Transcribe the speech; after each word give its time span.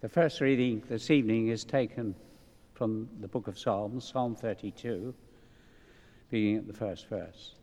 The 0.00 0.08
first 0.08 0.40
reading 0.40 0.82
this 0.88 1.10
evening 1.10 1.48
is 1.48 1.62
taken 1.62 2.14
from 2.72 3.06
the 3.20 3.28
book 3.28 3.48
of 3.48 3.58
Psalms, 3.58 4.02
Psalm 4.02 4.34
32, 4.34 5.12
beginning 6.30 6.56
at 6.56 6.66
the 6.66 6.72
first 6.72 7.06
verse. 7.08 7.56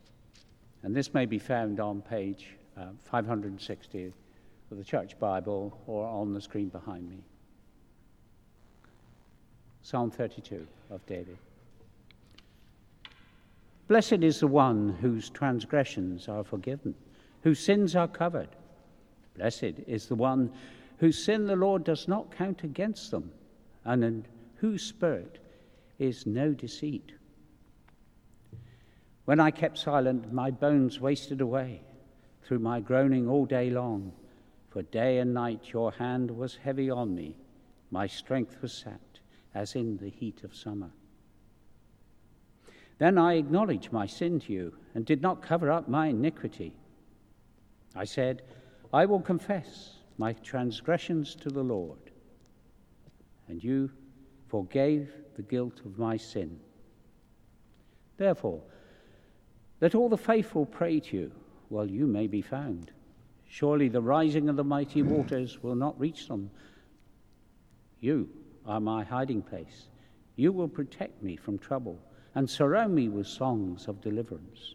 And 0.84 0.94
this 0.94 1.12
may 1.12 1.26
be 1.26 1.40
found 1.40 1.80
on 1.80 2.00
page 2.00 2.50
uh, 2.76 2.90
560 3.02 4.12
of 4.70 4.78
the 4.78 4.84
Church 4.84 5.18
Bible 5.18 5.82
or 5.88 6.06
on 6.06 6.32
the 6.32 6.40
screen 6.40 6.68
behind 6.68 7.10
me. 7.10 7.24
Psalm 9.82 10.08
32 10.08 10.64
of 10.90 11.04
David. 11.06 11.38
Blessed 13.88 14.22
is 14.22 14.38
the 14.38 14.46
one 14.46 14.90
whose 15.00 15.28
transgressions 15.28 16.28
are 16.28 16.44
forgiven, 16.44 16.94
whose 17.42 17.58
sins 17.58 17.96
are 17.96 18.06
covered. 18.06 18.50
Blessed 19.34 19.80
is 19.88 20.06
the 20.06 20.14
one 20.14 20.52
whose 20.98 21.22
sin 21.22 21.46
the 21.46 21.56
Lord 21.56 21.84
does 21.84 22.08
not 22.08 22.34
count 22.36 22.64
against 22.64 23.10
them, 23.10 23.32
and 23.84 24.04
in 24.04 24.26
whose 24.56 24.82
spirit 24.82 25.38
is 25.98 26.26
no 26.26 26.52
deceit. 26.52 27.12
When 29.24 29.40
I 29.40 29.50
kept 29.50 29.78
silent, 29.78 30.32
my 30.32 30.50
bones 30.50 31.00
wasted 31.00 31.40
away 31.40 31.82
through 32.42 32.60
my 32.60 32.80
groaning 32.80 33.28
all 33.28 33.46
day 33.46 33.70
long. 33.70 34.12
For 34.70 34.82
day 34.82 35.18
and 35.18 35.34
night 35.34 35.72
your 35.72 35.92
hand 35.92 36.30
was 36.30 36.56
heavy 36.56 36.90
on 36.90 37.14
me, 37.14 37.36
my 37.90 38.06
strength 38.06 38.60
was 38.60 38.72
sapped, 38.72 39.20
as 39.54 39.74
in 39.74 39.96
the 39.98 40.10
heat 40.10 40.44
of 40.44 40.54
summer. 40.54 40.90
Then 42.98 43.16
I 43.16 43.34
acknowledged 43.34 43.92
my 43.92 44.06
sin 44.06 44.40
to 44.40 44.52
you 44.52 44.74
and 44.94 45.06
did 45.06 45.22
not 45.22 45.42
cover 45.42 45.70
up 45.70 45.88
my 45.88 46.08
iniquity. 46.08 46.74
I 47.94 48.04
said, 48.04 48.42
I 48.92 49.06
will 49.06 49.20
confess 49.20 49.97
my 50.18 50.32
transgressions 50.34 51.34
to 51.36 51.48
the 51.48 51.62
Lord, 51.62 52.10
and 53.48 53.62
you 53.62 53.90
forgave 54.48 55.12
the 55.36 55.42
guilt 55.42 55.80
of 55.84 55.98
my 55.98 56.16
sin. 56.16 56.58
Therefore, 58.16 58.60
let 59.80 59.94
all 59.94 60.08
the 60.08 60.18
faithful 60.18 60.66
pray 60.66 60.98
to 61.00 61.16
you 61.16 61.32
while 61.68 61.88
you 61.88 62.06
may 62.06 62.26
be 62.26 62.42
found. 62.42 62.90
Surely 63.46 63.88
the 63.88 64.02
rising 64.02 64.48
of 64.48 64.56
the 64.56 64.64
mighty 64.64 65.02
waters 65.02 65.62
will 65.62 65.76
not 65.76 65.98
reach 65.98 66.26
them. 66.26 66.50
You 68.00 68.28
are 68.66 68.80
my 68.80 69.04
hiding 69.04 69.42
place. 69.42 69.88
You 70.36 70.52
will 70.52 70.68
protect 70.68 71.22
me 71.22 71.36
from 71.36 71.58
trouble 71.58 71.98
and 72.34 72.48
surround 72.48 72.94
me 72.94 73.08
with 73.08 73.26
songs 73.26 73.86
of 73.86 74.00
deliverance. 74.00 74.74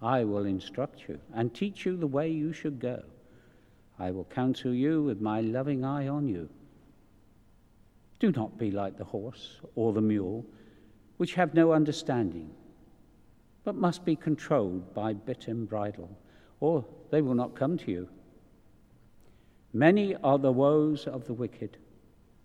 I 0.00 0.24
will 0.24 0.44
instruct 0.44 1.08
you 1.08 1.18
and 1.34 1.52
teach 1.52 1.84
you 1.84 1.96
the 1.96 2.06
way 2.06 2.30
you 2.30 2.52
should 2.52 2.78
go. 2.78 3.02
I 3.98 4.10
will 4.10 4.24
counsel 4.24 4.74
you 4.74 5.02
with 5.02 5.20
my 5.20 5.40
loving 5.40 5.84
eye 5.84 6.08
on 6.08 6.28
you. 6.28 6.48
Do 8.18 8.32
not 8.32 8.58
be 8.58 8.70
like 8.70 8.96
the 8.96 9.04
horse 9.04 9.60
or 9.74 9.92
the 9.92 10.00
mule, 10.00 10.44
which 11.16 11.34
have 11.34 11.54
no 11.54 11.72
understanding, 11.72 12.50
but 13.64 13.74
must 13.74 14.04
be 14.04 14.16
controlled 14.16 14.94
by 14.94 15.12
bit 15.12 15.48
and 15.48 15.68
bridle, 15.68 16.16
or 16.60 16.84
they 17.10 17.22
will 17.22 17.34
not 17.34 17.54
come 17.54 17.76
to 17.78 17.90
you. 17.90 18.08
Many 19.72 20.14
are 20.16 20.38
the 20.38 20.52
woes 20.52 21.06
of 21.06 21.26
the 21.26 21.34
wicked, 21.34 21.76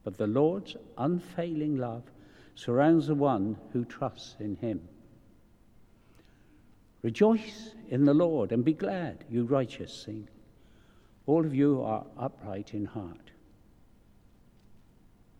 but 0.03 0.17
the 0.17 0.27
Lord's 0.27 0.75
unfailing 0.97 1.77
love 1.77 2.03
surrounds 2.55 3.07
the 3.07 3.15
one 3.15 3.57
who 3.71 3.85
trusts 3.85 4.35
in 4.39 4.55
him. 4.57 4.81
Rejoice 7.01 7.73
in 7.89 8.05
the 8.05 8.13
Lord 8.13 8.51
and 8.51 8.63
be 8.63 8.73
glad, 8.73 9.23
you 9.29 9.45
righteous 9.45 9.93
sing. 9.93 10.27
All 11.31 11.45
of 11.45 11.55
you 11.55 11.81
are 11.81 12.03
upright 12.19 12.73
in 12.73 12.83
heart. 12.83 13.31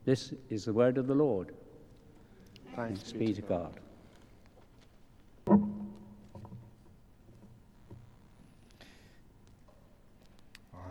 This 0.05 0.33
is 0.49 0.63
the 0.63 0.71
word 0.71 0.97
of 0.97 1.05
the 1.05 1.13
Lord. 1.13 1.51
Thanks, 2.77 3.01
Thanks 3.01 3.11
be 3.11 3.33
to 3.33 3.41
God. 3.41 3.77
Our 5.47 5.59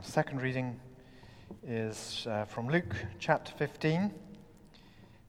second 0.02 0.42
reading 0.42 0.78
is 1.66 2.26
uh, 2.28 2.44
from 2.44 2.68
Luke 2.68 2.94
chapter 3.18 3.52
15. 3.56 4.12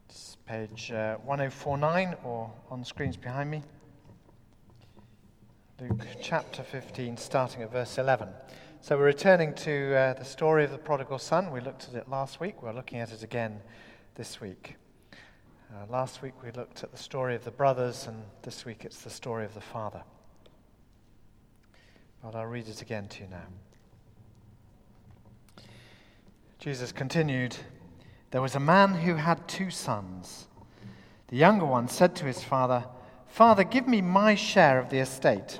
It's 0.10 0.36
page 0.46 0.92
uh, 0.92 1.16
1049 1.24 2.18
or 2.26 2.52
on 2.70 2.82
the 2.82 2.86
screens 2.86 3.16
behind 3.16 3.50
me. 3.50 3.64
Luke 5.80 6.06
chapter 6.22 6.62
15, 6.62 7.16
starting 7.16 7.62
at 7.64 7.72
verse 7.72 7.98
11. 7.98 8.28
So 8.84 8.98
we're 8.98 9.06
returning 9.06 9.54
to 9.54 9.96
uh, 9.96 10.14
the 10.14 10.26
story 10.26 10.64
of 10.64 10.72
the 10.72 10.78
prodigal 10.80 11.20
son. 11.20 11.52
We 11.52 11.62
looked 11.62 11.88
at 11.88 11.94
it 11.94 12.10
last 12.10 12.40
week. 12.40 12.64
We're 12.64 12.74
looking 12.74 12.98
at 12.98 13.12
it 13.12 13.22
again 13.22 13.60
this 14.16 14.42
week. 14.42 14.76
Uh, 15.72 15.86
last 15.88 16.24
week 16.24 16.34
we 16.44 16.50
looked 16.50 16.84
at 16.84 16.92
the 16.92 16.98
story 16.98 17.36
of 17.36 17.44
the 17.44 17.52
brothers, 17.52 18.08
and 18.08 18.24
this 18.42 18.66
week 18.66 18.84
it's 18.84 19.02
the 19.02 19.10
story 19.12 19.46
of 19.46 19.54
the 19.54 19.62
father. 19.62 20.02
But 22.24 22.34
I'll 22.34 22.48
read 22.48 22.68
it 22.68 22.82
again 22.82 23.08
to 23.10 23.22
you 23.22 23.30
now. 23.30 23.46
Jesus 26.58 26.92
continued 26.92 27.56
There 28.32 28.42
was 28.42 28.56
a 28.56 28.60
man 28.60 28.96
who 28.96 29.14
had 29.14 29.48
two 29.48 29.70
sons. 29.70 30.48
The 31.28 31.38
younger 31.38 31.66
one 31.66 31.88
said 31.88 32.16
to 32.16 32.26
his 32.26 32.44
father, 32.44 32.86
Father, 33.28 33.64
give 33.64 33.88
me 33.88 34.02
my 34.02 34.34
share 34.34 34.80
of 34.80 34.90
the 34.90 34.98
estate. 34.98 35.60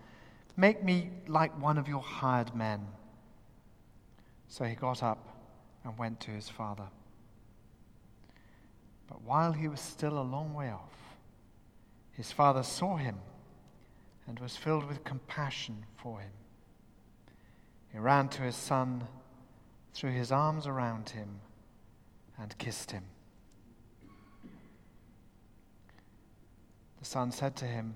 Make 0.61 0.83
me 0.83 1.09
like 1.27 1.59
one 1.59 1.79
of 1.79 1.87
your 1.87 2.01
hired 2.01 2.53
men. 2.53 2.85
So 4.47 4.63
he 4.63 4.75
got 4.75 5.01
up 5.01 5.27
and 5.83 5.97
went 5.97 6.19
to 6.19 6.29
his 6.29 6.49
father. 6.49 6.85
But 9.07 9.23
while 9.23 9.53
he 9.53 9.67
was 9.67 9.79
still 9.79 10.19
a 10.19 10.21
long 10.21 10.53
way 10.53 10.69
off, 10.69 10.93
his 12.11 12.31
father 12.31 12.61
saw 12.61 12.97
him 12.97 13.17
and 14.27 14.39
was 14.39 14.55
filled 14.55 14.87
with 14.87 15.03
compassion 15.03 15.83
for 15.95 16.19
him. 16.19 16.33
He 17.91 17.97
ran 17.97 18.29
to 18.29 18.43
his 18.43 18.55
son, 18.55 19.07
threw 19.95 20.11
his 20.11 20.31
arms 20.31 20.67
around 20.67 21.09
him, 21.09 21.39
and 22.37 22.55
kissed 22.59 22.91
him. 22.91 23.05
The 26.99 27.05
son 27.05 27.31
said 27.31 27.55
to 27.55 27.65
him, 27.65 27.95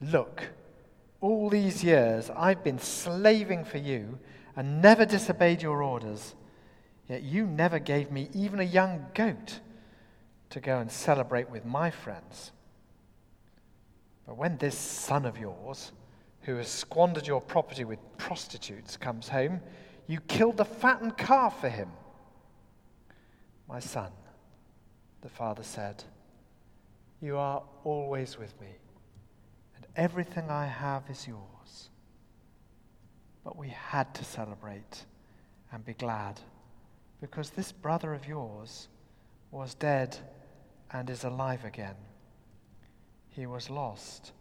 Look, 0.00 0.48
all 1.20 1.50
these 1.50 1.84
years 1.84 2.30
I've 2.30 2.64
been 2.64 2.78
slaving 2.78 3.64
for 3.64 3.78
you 3.78 4.18
and 4.56 4.80
never 4.80 5.04
disobeyed 5.04 5.62
your 5.62 5.82
orders, 5.82 6.34
yet 7.08 7.22
you 7.22 7.46
never 7.46 7.78
gave 7.78 8.10
me 8.10 8.28
even 8.34 8.60
a 8.60 8.64
young 8.64 9.06
goat 9.14 9.60
to 10.50 10.60
go 10.60 10.78
and 10.78 10.90
celebrate 10.90 11.50
with 11.50 11.64
my 11.64 11.90
friends. 11.90 12.52
But 14.26 14.36
when 14.36 14.56
this 14.58 14.76
son 14.76 15.24
of 15.26 15.38
yours, 15.38 15.92
who 16.42 16.56
has 16.56 16.68
squandered 16.68 17.26
your 17.26 17.40
property 17.40 17.84
with 17.84 17.98
prostitutes, 18.16 18.96
comes 18.96 19.28
home, 19.28 19.60
you 20.06 20.20
killed 20.20 20.56
the 20.56 20.64
fattened 20.64 21.16
calf 21.16 21.60
for 21.60 21.68
him. 21.68 21.90
My 23.68 23.78
son, 23.78 24.10
the 25.20 25.28
father 25.28 25.62
said, 25.62 26.02
You 27.20 27.36
are 27.36 27.62
always 27.84 28.38
with 28.38 28.58
me, 28.60 28.68
everything 29.96 30.50
I 30.50 30.66
have 30.66 31.04
is 31.10 31.26
yours. 31.26 31.90
But 33.44 33.56
we 33.56 33.68
had 33.68 34.14
to 34.14 34.24
celebrate 34.24 35.04
and 35.72 35.84
be 35.84 35.94
glad 35.94 36.40
because 37.20 37.50
this 37.50 37.72
brother 37.72 38.14
of 38.14 38.26
yours 38.26 38.88
was 39.50 39.74
dead 39.74 40.16
and 40.92 41.08
is 41.10 41.24
alive 41.24 41.64
again. 41.64 41.96
He 43.28 43.46
was 43.46 43.70
lost 43.70 44.32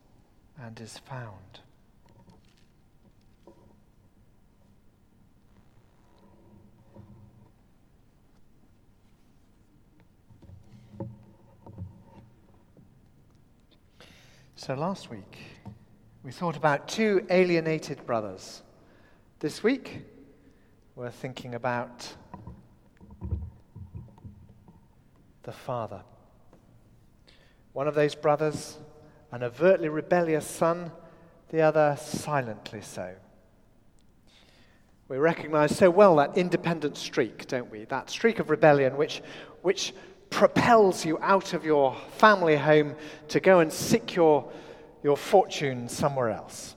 and 0.62 0.80
is 0.80 0.98
found. 0.98 1.60
So 14.62 14.74
last 14.74 15.10
week, 15.10 15.38
we 16.22 16.34
thought 16.34 16.58
about 16.58 16.90
two 16.90 17.26
alienated 17.30 18.06
brothers. 18.06 18.62
This 19.40 19.64
week, 19.64 20.02
we're 20.98 21.12
thinking 21.12 21.56
about 21.56 22.06
the 25.44 25.54
father. 25.54 26.02
One 27.72 27.88
of 27.88 27.96
those 27.96 28.16
brothers, 28.16 28.78
an 29.32 29.44
overtly 29.44 29.88
rebellious 29.88 30.46
son, 30.46 30.92
the 31.52 31.62
other 31.62 31.96
silently 31.98 32.82
so. 32.82 33.16
We 35.08 35.20
recognize 35.20 35.78
so 35.78 35.90
well 35.90 36.18
that 36.18 36.38
independent 36.38 36.98
streak, 36.98 37.48
don't 37.48 37.72
we? 37.72 37.86
That 37.86 38.10
streak 38.10 38.40
of 38.40 38.50
rebellion 38.50 38.98
which, 38.98 39.22
which 39.62 39.94
propels 40.30 41.06
you 41.06 41.18
out 41.22 41.54
of 41.54 41.66
your 41.66 41.96
family 42.18 42.56
home 42.56 42.96
to 43.30 43.40
go 43.40 43.60
and 43.60 43.72
seek 43.72 44.16
your, 44.16 44.52
your 45.04 45.18
fortune 45.18 45.90
somewhere 45.90 46.30
else. 46.30 46.76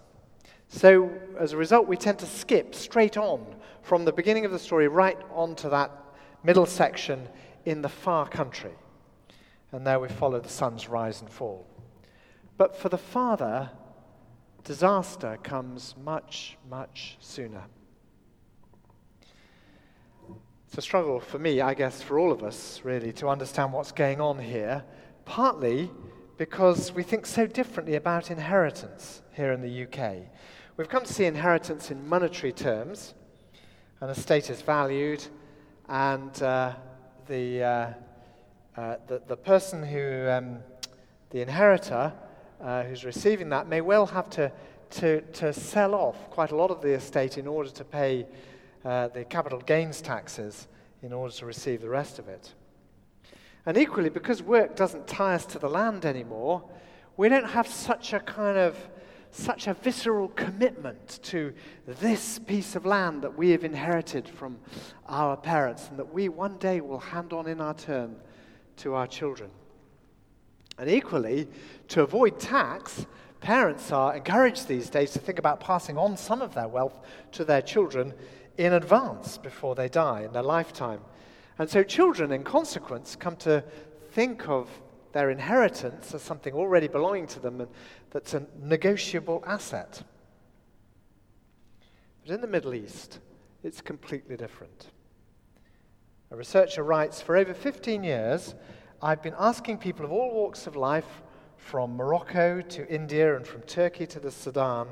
So, 0.68 1.10
as 1.38 1.52
a 1.52 1.56
result, 1.56 1.86
we 1.86 1.96
tend 1.96 2.18
to 2.20 2.26
skip 2.26 2.74
straight 2.74 3.16
on 3.16 3.44
from 3.82 4.04
the 4.04 4.12
beginning 4.12 4.44
of 4.44 4.52
the 4.52 4.58
story 4.58 4.88
right 4.88 5.18
on 5.32 5.54
to 5.56 5.68
that 5.68 5.90
middle 6.42 6.66
section 6.66 7.28
in 7.64 7.82
the 7.82 7.88
far 7.88 8.26
country. 8.26 8.72
And 9.70 9.86
there 9.86 10.00
we 10.00 10.08
follow 10.08 10.40
the 10.40 10.48
son's 10.48 10.88
rise 10.88 11.20
and 11.20 11.30
fall. 11.30 11.66
But 12.56 12.76
for 12.76 12.88
the 12.88 12.98
father, 12.98 13.70
disaster 14.64 15.38
comes 15.42 15.94
much, 16.02 16.56
much 16.68 17.16
sooner. 17.20 17.64
It's 20.72 20.78
a 20.78 20.80
struggle 20.80 21.20
for 21.20 21.38
me, 21.38 21.60
I 21.60 21.74
guess, 21.74 22.00
for 22.00 22.18
all 22.18 22.32
of 22.32 22.42
us, 22.42 22.80
really, 22.82 23.12
to 23.12 23.28
understand 23.28 23.74
what's 23.74 23.92
going 23.92 24.22
on 24.22 24.38
here, 24.38 24.82
partly 25.26 25.90
because 26.38 26.92
we 26.92 27.02
think 27.02 27.26
so 27.26 27.46
differently 27.46 27.96
about 27.96 28.30
inheritance 28.30 29.20
here 29.32 29.52
in 29.52 29.60
the 29.60 29.82
UK. 29.82 30.30
We've 30.78 30.88
come 30.88 31.04
to 31.04 31.12
see 31.12 31.26
inheritance 31.26 31.90
in 31.90 32.08
monetary 32.08 32.54
terms, 32.54 33.12
an 34.00 34.08
estate 34.08 34.48
is 34.48 34.62
valued, 34.62 35.22
and 35.90 36.42
uh, 36.42 36.72
the, 37.26 37.62
uh, 37.62 37.92
uh, 38.74 38.96
the, 39.08 39.20
the, 39.28 39.36
person 39.36 39.82
who, 39.82 40.26
um, 40.30 40.60
the 41.32 41.42
inheritor, 41.42 42.14
uh, 42.62 42.84
who's 42.84 43.04
receiving 43.04 43.50
that, 43.50 43.68
may 43.68 43.82
well 43.82 44.06
have 44.06 44.30
to, 44.30 44.50
to, 44.88 45.20
to 45.20 45.52
sell 45.52 45.94
off 45.94 46.30
quite 46.30 46.50
a 46.50 46.56
lot 46.56 46.70
of 46.70 46.80
the 46.80 46.94
estate 46.94 47.36
in 47.36 47.46
order 47.46 47.68
to 47.68 47.84
pay 47.84 48.24
uh, 48.84 49.08
the 49.08 49.24
capital 49.24 49.60
gains 49.60 50.00
taxes 50.00 50.68
in 51.02 51.12
order 51.12 51.32
to 51.34 51.46
receive 51.46 51.80
the 51.80 51.88
rest 51.88 52.18
of 52.18 52.28
it. 52.28 52.54
And 53.66 53.76
equally, 53.76 54.10
because 54.10 54.42
work 54.42 54.74
doesn't 54.74 55.06
tie 55.06 55.34
us 55.34 55.46
to 55.46 55.58
the 55.58 55.68
land 55.68 56.04
anymore, 56.04 56.62
we 57.16 57.28
don't 57.28 57.50
have 57.50 57.68
such 57.68 58.12
a 58.12 58.20
kind 58.20 58.58
of 58.58 58.76
such 59.32 59.66
a 59.66 59.72
visceral 59.72 60.28
commitment 60.28 61.18
to 61.22 61.54
this 61.86 62.38
piece 62.38 62.76
of 62.76 62.84
land 62.84 63.22
that 63.22 63.34
we 63.36 63.48
have 63.48 63.64
inherited 63.64 64.28
from 64.28 64.58
our 65.08 65.38
parents 65.38 65.88
and 65.88 65.98
that 65.98 66.12
we 66.12 66.28
one 66.28 66.58
day 66.58 66.82
will 66.82 66.98
hand 66.98 67.32
on 67.32 67.48
in 67.48 67.58
our 67.58 67.72
turn 67.72 68.14
to 68.76 68.94
our 68.94 69.06
children. 69.06 69.50
And 70.78 70.90
equally, 70.90 71.48
to 71.88 72.02
avoid 72.02 72.38
tax, 72.38 73.06
parents 73.42 73.92
are 73.92 74.16
encouraged 74.16 74.68
these 74.68 74.88
days 74.88 75.10
to 75.10 75.18
think 75.18 75.38
about 75.38 75.60
passing 75.60 75.98
on 75.98 76.16
some 76.16 76.40
of 76.40 76.54
their 76.54 76.68
wealth 76.68 76.98
to 77.32 77.44
their 77.44 77.60
children 77.60 78.14
in 78.56 78.72
advance 78.72 79.36
before 79.36 79.74
they 79.74 79.88
die 79.88 80.22
in 80.22 80.32
their 80.32 80.42
lifetime. 80.42 81.00
And 81.58 81.68
so 81.68 81.82
children, 81.82 82.32
in 82.32 82.44
consequence, 82.44 83.16
come 83.16 83.36
to 83.36 83.62
think 84.12 84.48
of 84.48 84.70
their 85.12 85.30
inheritance 85.30 86.14
as 86.14 86.22
something 86.22 86.54
already 86.54 86.88
belonging 86.88 87.26
to 87.26 87.40
them 87.40 87.60
and 87.60 87.70
that's 88.10 88.32
a 88.34 88.46
negotiable 88.60 89.42
asset. 89.46 90.02
But 92.24 92.34
in 92.34 92.40
the 92.40 92.46
Middle 92.46 92.74
East, 92.74 93.18
it's 93.62 93.80
completely 93.80 94.36
different. 94.36 94.86
A 96.30 96.36
researcher 96.36 96.82
writes 96.82 97.20
For 97.20 97.36
over 97.36 97.52
15 97.52 98.04
years, 98.04 98.54
I've 99.02 99.22
been 99.22 99.34
asking 99.38 99.78
people 99.78 100.04
of 100.04 100.12
all 100.12 100.32
walks 100.32 100.66
of 100.66 100.76
life, 100.76 101.22
from 101.62 101.96
Morocco 101.96 102.60
to 102.60 102.88
India 102.88 103.36
and 103.36 103.46
from 103.46 103.62
Turkey 103.62 104.06
to 104.06 104.20
the 104.20 104.30
Sudan, 104.30 104.88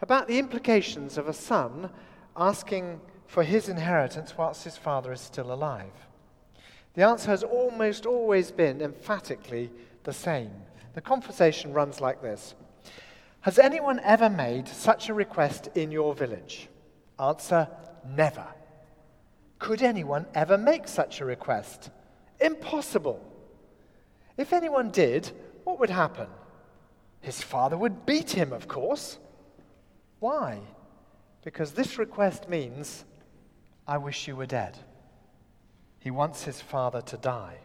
about 0.00 0.26
the 0.26 0.38
implications 0.38 1.18
of 1.18 1.28
a 1.28 1.32
son 1.32 1.90
asking 2.36 3.00
for 3.26 3.44
his 3.44 3.68
inheritance 3.68 4.36
whilst 4.36 4.64
his 4.64 4.76
father 4.76 5.12
is 5.12 5.20
still 5.20 5.52
alive? 5.52 5.92
The 6.94 7.02
answer 7.02 7.30
has 7.30 7.44
almost 7.44 8.06
always 8.06 8.50
been 8.50 8.80
emphatically 8.80 9.70
the 10.04 10.12
same. 10.12 10.50
The 10.94 11.00
conversation 11.00 11.72
runs 11.72 12.00
like 12.00 12.22
this 12.22 12.54
Has 13.42 13.58
anyone 13.58 14.00
ever 14.02 14.30
made 14.30 14.66
such 14.66 15.08
a 15.08 15.14
request 15.14 15.68
in 15.74 15.92
your 15.92 16.14
village? 16.14 16.68
Answer 17.20 17.68
Never. 18.16 18.46
Could 19.58 19.82
anyone 19.82 20.26
ever 20.34 20.56
make 20.56 20.88
such 20.88 21.20
a 21.20 21.24
request? 21.24 21.90
Impossible. 22.40 23.22
If 24.36 24.52
anyone 24.52 24.90
did, 24.90 25.32
what 25.68 25.80
would 25.80 25.90
happen? 25.90 26.28
His 27.20 27.42
father 27.42 27.76
would 27.76 28.06
beat 28.06 28.30
him, 28.30 28.54
of 28.54 28.68
course. 28.68 29.18
Why? 30.18 30.60
Because 31.44 31.72
this 31.72 31.98
request 31.98 32.48
means, 32.48 33.04
I 33.86 33.98
wish 33.98 34.26
you 34.26 34.34
were 34.34 34.46
dead. 34.46 34.78
He 36.00 36.10
wants 36.10 36.44
his 36.44 36.58
father 36.58 37.02
to 37.02 37.18
die. 37.18 37.58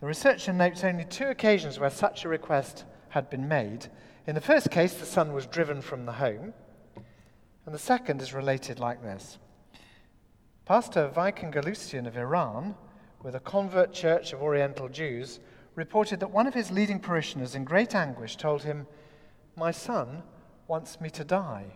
The 0.00 0.08
researcher 0.08 0.52
notes 0.52 0.82
only 0.82 1.04
two 1.04 1.26
occasions 1.26 1.78
where 1.78 1.90
such 1.90 2.24
a 2.24 2.28
request 2.28 2.84
had 3.10 3.30
been 3.30 3.46
made. 3.46 3.86
In 4.26 4.34
the 4.34 4.40
first 4.40 4.72
case, 4.72 4.94
the 4.94 5.06
son 5.06 5.32
was 5.32 5.46
driven 5.46 5.80
from 5.80 6.06
the 6.06 6.12
home, 6.12 6.54
and 7.64 7.72
the 7.72 7.78
second 7.78 8.20
is 8.20 8.34
related 8.34 8.80
like 8.80 9.00
this 9.00 9.38
Pastor 10.64 11.08
Viken 11.14 11.52
Galustian 11.52 12.08
of 12.08 12.16
Iran, 12.16 12.74
with 13.22 13.36
a 13.36 13.40
convert 13.40 13.92
church 13.92 14.32
of 14.32 14.42
Oriental 14.42 14.88
Jews, 14.88 15.38
reported 15.78 16.18
that 16.18 16.32
one 16.32 16.48
of 16.48 16.54
his 16.54 16.72
leading 16.72 16.98
parishioners, 16.98 17.54
in 17.54 17.62
great 17.62 17.94
anguish, 17.94 18.34
told 18.34 18.64
him, 18.64 18.84
My 19.54 19.70
son 19.70 20.24
wants 20.66 21.00
me 21.00 21.08
to 21.10 21.22
die. 21.22 21.66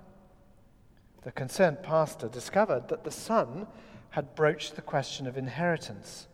The 1.22 1.30
concerned 1.30 1.84
pastor 1.84 2.28
discovered 2.28 2.88
that 2.88 3.04
the 3.04 3.12
son 3.12 3.68
had 4.10 4.34
broached 4.34 4.74
the 4.74 4.82
question 4.82 5.28
of 5.28 5.38
inheritance. 5.38 6.26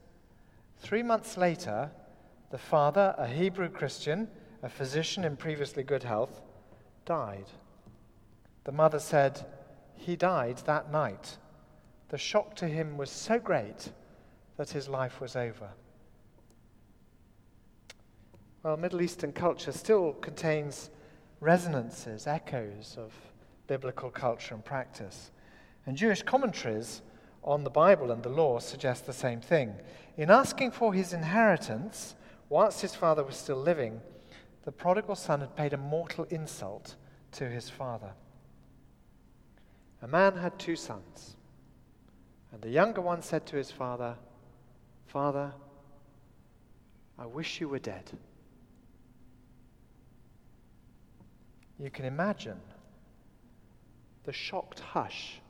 Three 0.78 1.02
months 1.02 1.36
later, 1.36 1.90
the 2.50 2.56
father, 2.56 3.14
a 3.18 3.26
Hebrew 3.26 3.68
Christian, 3.68 4.28
a 4.62 4.70
physician 4.70 5.22
in 5.22 5.36
previously 5.36 5.82
good 5.82 6.04
health, 6.04 6.40
died. 7.04 7.50
The 8.64 8.72
mother 8.72 8.98
said, 8.98 9.44
He 9.94 10.16
died 10.16 10.62
that 10.64 10.90
night, 10.90 11.36
the 12.08 12.16
shock 12.16 12.56
to 12.56 12.66
him 12.66 12.96
was 12.96 13.10
so 13.10 13.38
great 13.38 13.92
that 14.56 14.70
his 14.70 14.88
life 14.88 15.20
was 15.20 15.36
over. 15.36 15.68
Well, 18.68 18.76
Middle 18.76 19.00
Eastern 19.00 19.32
culture 19.32 19.72
still 19.72 20.12
contains 20.12 20.90
resonances, 21.40 22.26
echoes 22.26 22.96
of 22.98 23.14
biblical 23.66 24.10
culture 24.10 24.54
and 24.54 24.62
practice. 24.62 25.30
And 25.86 25.96
Jewish 25.96 26.22
commentaries 26.22 27.00
on 27.42 27.64
the 27.64 27.70
Bible 27.70 28.10
and 28.10 28.22
the 28.22 28.28
law 28.28 28.58
suggest 28.58 29.06
the 29.06 29.14
same 29.14 29.40
thing. 29.40 29.72
In 30.18 30.30
asking 30.30 30.72
for 30.72 30.92
his 30.92 31.14
inheritance, 31.14 32.14
whilst 32.50 32.82
his 32.82 32.94
father 32.94 33.24
was 33.24 33.36
still 33.36 33.56
living, 33.56 34.02
the 34.66 34.72
prodigal 34.72 35.14
son 35.14 35.40
had 35.40 35.56
paid 35.56 35.72
a 35.72 35.78
mortal 35.78 36.26
insult 36.28 36.96
to 37.32 37.48
his 37.48 37.70
father. 37.70 38.12
A 40.02 40.06
man 40.06 40.36
had 40.36 40.58
two 40.58 40.76
sons, 40.76 41.36
and 42.52 42.60
the 42.60 42.68
younger 42.68 43.00
one 43.00 43.22
said 43.22 43.46
to 43.46 43.56
his 43.56 43.70
father, 43.70 44.16
Father, 45.06 45.54
I 47.18 47.24
wish 47.24 47.62
you 47.62 47.70
were 47.70 47.78
dead. 47.78 48.10
You 51.78 51.90
can 51.90 52.04
imagine 52.04 52.60
the 54.24 54.32
shocked 54.32 54.80
hush 54.80 55.40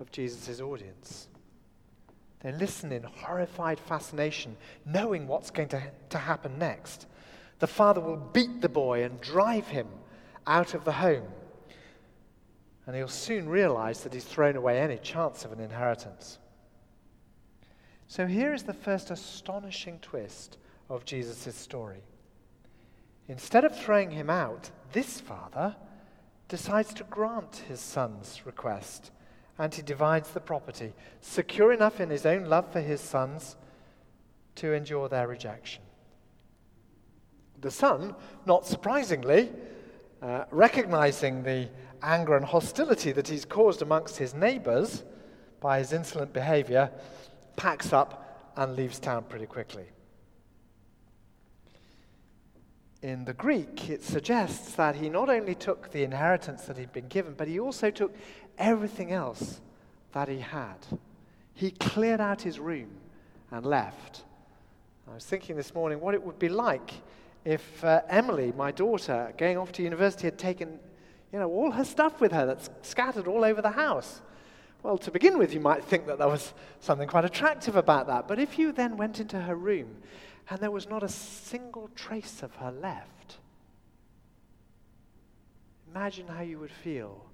of 0.00 0.12
Jesus' 0.12 0.60
audience. 0.60 1.28
They 2.40 2.52
listen 2.52 2.92
in 2.92 3.02
horrified 3.02 3.80
fascination, 3.80 4.56
knowing 4.86 5.26
what's 5.26 5.50
going 5.50 5.68
to, 5.70 5.82
to 6.10 6.18
happen 6.18 6.58
next. 6.58 7.06
The 7.58 7.66
father 7.66 8.00
will 8.00 8.16
beat 8.16 8.60
the 8.60 8.68
boy 8.68 9.02
and 9.02 9.20
drive 9.20 9.66
him 9.66 9.88
out 10.46 10.74
of 10.74 10.84
the 10.84 10.92
home. 10.92 11.26
And 12.86 12.94
he'll 12.94 13.08
soon 13.08 13.48
realize 13.48 14.02
that 14.02 14.14
he's 14.14 14.24
thrown 14.24 14.56
away 14.56 14.80
any 14.80 14.98
chance 14.98 15.44
of 15.44 15.52
an 15.52 15.60
inheritance. 15.60 16.38
So 18.06 18.26
here 18.26 18.54
is 18.54 18.62
the 18.62 18.72
first 18.72 19.10
astonishing 19.10 19.98
twist 20.00 20.58
of 20.88 21.04
Jesus' 21.04 21.54
story. 21.54 22.02
Instead 23.28 23.64
of 23.64 23.76
throwing 23.76 24.10
him 24.10 24.30
out, 24.30 24.70
this 24.92 25.20
father 25.20 25.76
decides 26.48 26.94
to 26.94 27.04
grant 27.04 27.62
his 27.68 27.78
son's 27.78 28.40
request 28.46 29.10
and 29.58 29.74
he 29.74 29.82
divides 29.82 30.30
the 30.30 30.40
property, 30.40 30.94
secure 31.20 31.72
enough 31.72 32.00
in 32.00 32.08
his 32.08 32.24
own 32.24 32.44
love 32.44 32.72
for 32.72 32.80
his 32.80 33.00
sons 33.00 33.56
to 34.54 34.72
endure 34.72 35.08
their 35.08 35.26
rejection. 35.26 35.82
The 37.60 37.70
son, 37.70 38.14
not 38.46 38.66
surprisingly, 38.66 39.50
uh, 40.22 40.44
recognizing 40.50 41.42
the 41.42 41.68
anger 42.02 42.36
and 42.36 42.46
hostility 42.46 43.10
that 43.12 43.28
he's 43.28 43.44
caused 43.44 43.82
amongst 43.82 44.16
his 44.16 44.32
neighbors 44.32 45.02
by 45.60 45.80
his 45.80 45.92
insolent 45.92 46.32
behavior, 46.32 46.90
packs 47.56 47.92
up 47.92 48.52
and 48.56 48.76
leaves 48.76 49.00
town 49.00 49.24
pretty 49.28 49.46
quickly. 49.46 49.86
In 53.00 53.24
the 53.24 53.32
Greek, 53.32 53.88
it 53.90 54.02
suggests 54.02 54.74
that 54.74 54.96
he 54.96 55.08
not 55.08 55.28
only 55.28 55.54
took 55.54 55.92
the 55.92 56.02
inheritance 56.02 56.64
that 56.64 56.76
he'd 56.76 56.92
been 56.92 57.06
given, 57.06 57.34
but 57.34 57.46
he 57.46 57.60
also 57.60 57.90
took 57.90 58.12
everything 58.58 59.12
else 59.12 59.60
that 60.12 60.28
he 60.28 60.40
had. 60.40 60.78
He 61.54 61.70
cleared 61.70 62.20
out 62.20 62.42
his 62.42 62.58
room 62.58 62.90
and 63.52 63.64
left. 63.64 64.24
I 65.08 65.14
was 65.14 65.24
thinking 65.24 65.54
this 65.56 65.74
morning 65.74 66.00
what 66.00 66.14
it 66.14 66.22
would 66.22 66.38
be 66.38 66.48
like 66.48 66.92
if 67.44 67.84
uh, 67.84 68.02
Emily, 68.08 68.52
my 68.56 68.72
daughter, 68.72 69.32
going 69.38 69.56
off 69.56 69.70
to 69.72 69.82
university, 69.82 70.26
had 70.26 70.38
taken 70.38 70.80
you 71.32 71.38
know, 71.38 71.48
all 71.48 71.70
her 71.70 71.84
stuff 71.84 72.20
with 72.20 72.32
her 72.32 72.46
that's 72.46 72.68
scattered 72.82 73.28
all 73.28 73.44
over 73.44 73.62
the 73.62 73.70
house. 73.70 74.22
Well, 74.82 74.98
to 74.98 75.10
begin 75.10 75.38
with, 75.38 75.54
you 75.54 75.60
might 75.60 75.84
think 75.84 76.06
that 76.06 76.18
there 76.18 76.28
was 76.28 76.52
something 76.80 77.08
quite 77.08 77.24
attractive 77.24 77.76
about 77.76 78.06
that. 78.08 78.28
But 78.28 78.38
if 78.38 78.58
you 78.58 78.72
then 78.72 78.96
went 78.96 79.20
into 79.20 79.40
her 79.40 79.54
room 79.54 79.96
and 80.50 80.60
there 80.60 80.70
was 80.70 80.88
not 80.88 81.02
a 81.02 81.08
single 81.08 81.90
trace 81.94 82.42
of 82.42 82.54
her 82.56 82.70
left, 82.70 83.38
imagine 85.90 86.26
how 86.26 86.42
you 86.42 86.58
would 86.58 86.70
feel 86.70 87.24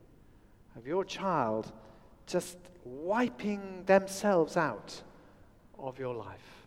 of 0.76 0.86
your 0.86 1.04
child 1.04 1.70
just 2.26 2.56
wiping 2.84 3.84
themselves 3.86 4.56
out 4.56 5.02
of 5.78 5.98
your 5.98 6.14
life. 6.14 6.66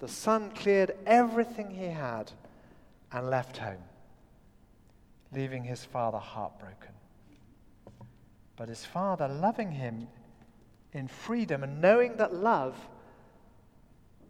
The 0.00 0.08
son 0.08 0.50
cleared 0.50 0.96
everything 1.06 1.70
he 1.70 1.86
had 1.86 2.32
and 3.12 3.28
left 3.28 3.58
home, 3.58 3.82
leaving 5.32 5.64
his 5.64 5.84
father 5.84 6.18
heartbroken. 6.18 6.94
But 8.56 8.68
his 8.68 8.84
father, 8.84 9.28
loving 9.28 9.72
him 9.72 10.08
in 10.92 11.06
freedom 11.06 11.62
and 11.62 11.80
knowing 11.80 12.16
that 12.16 12.34
love 12.34 12.76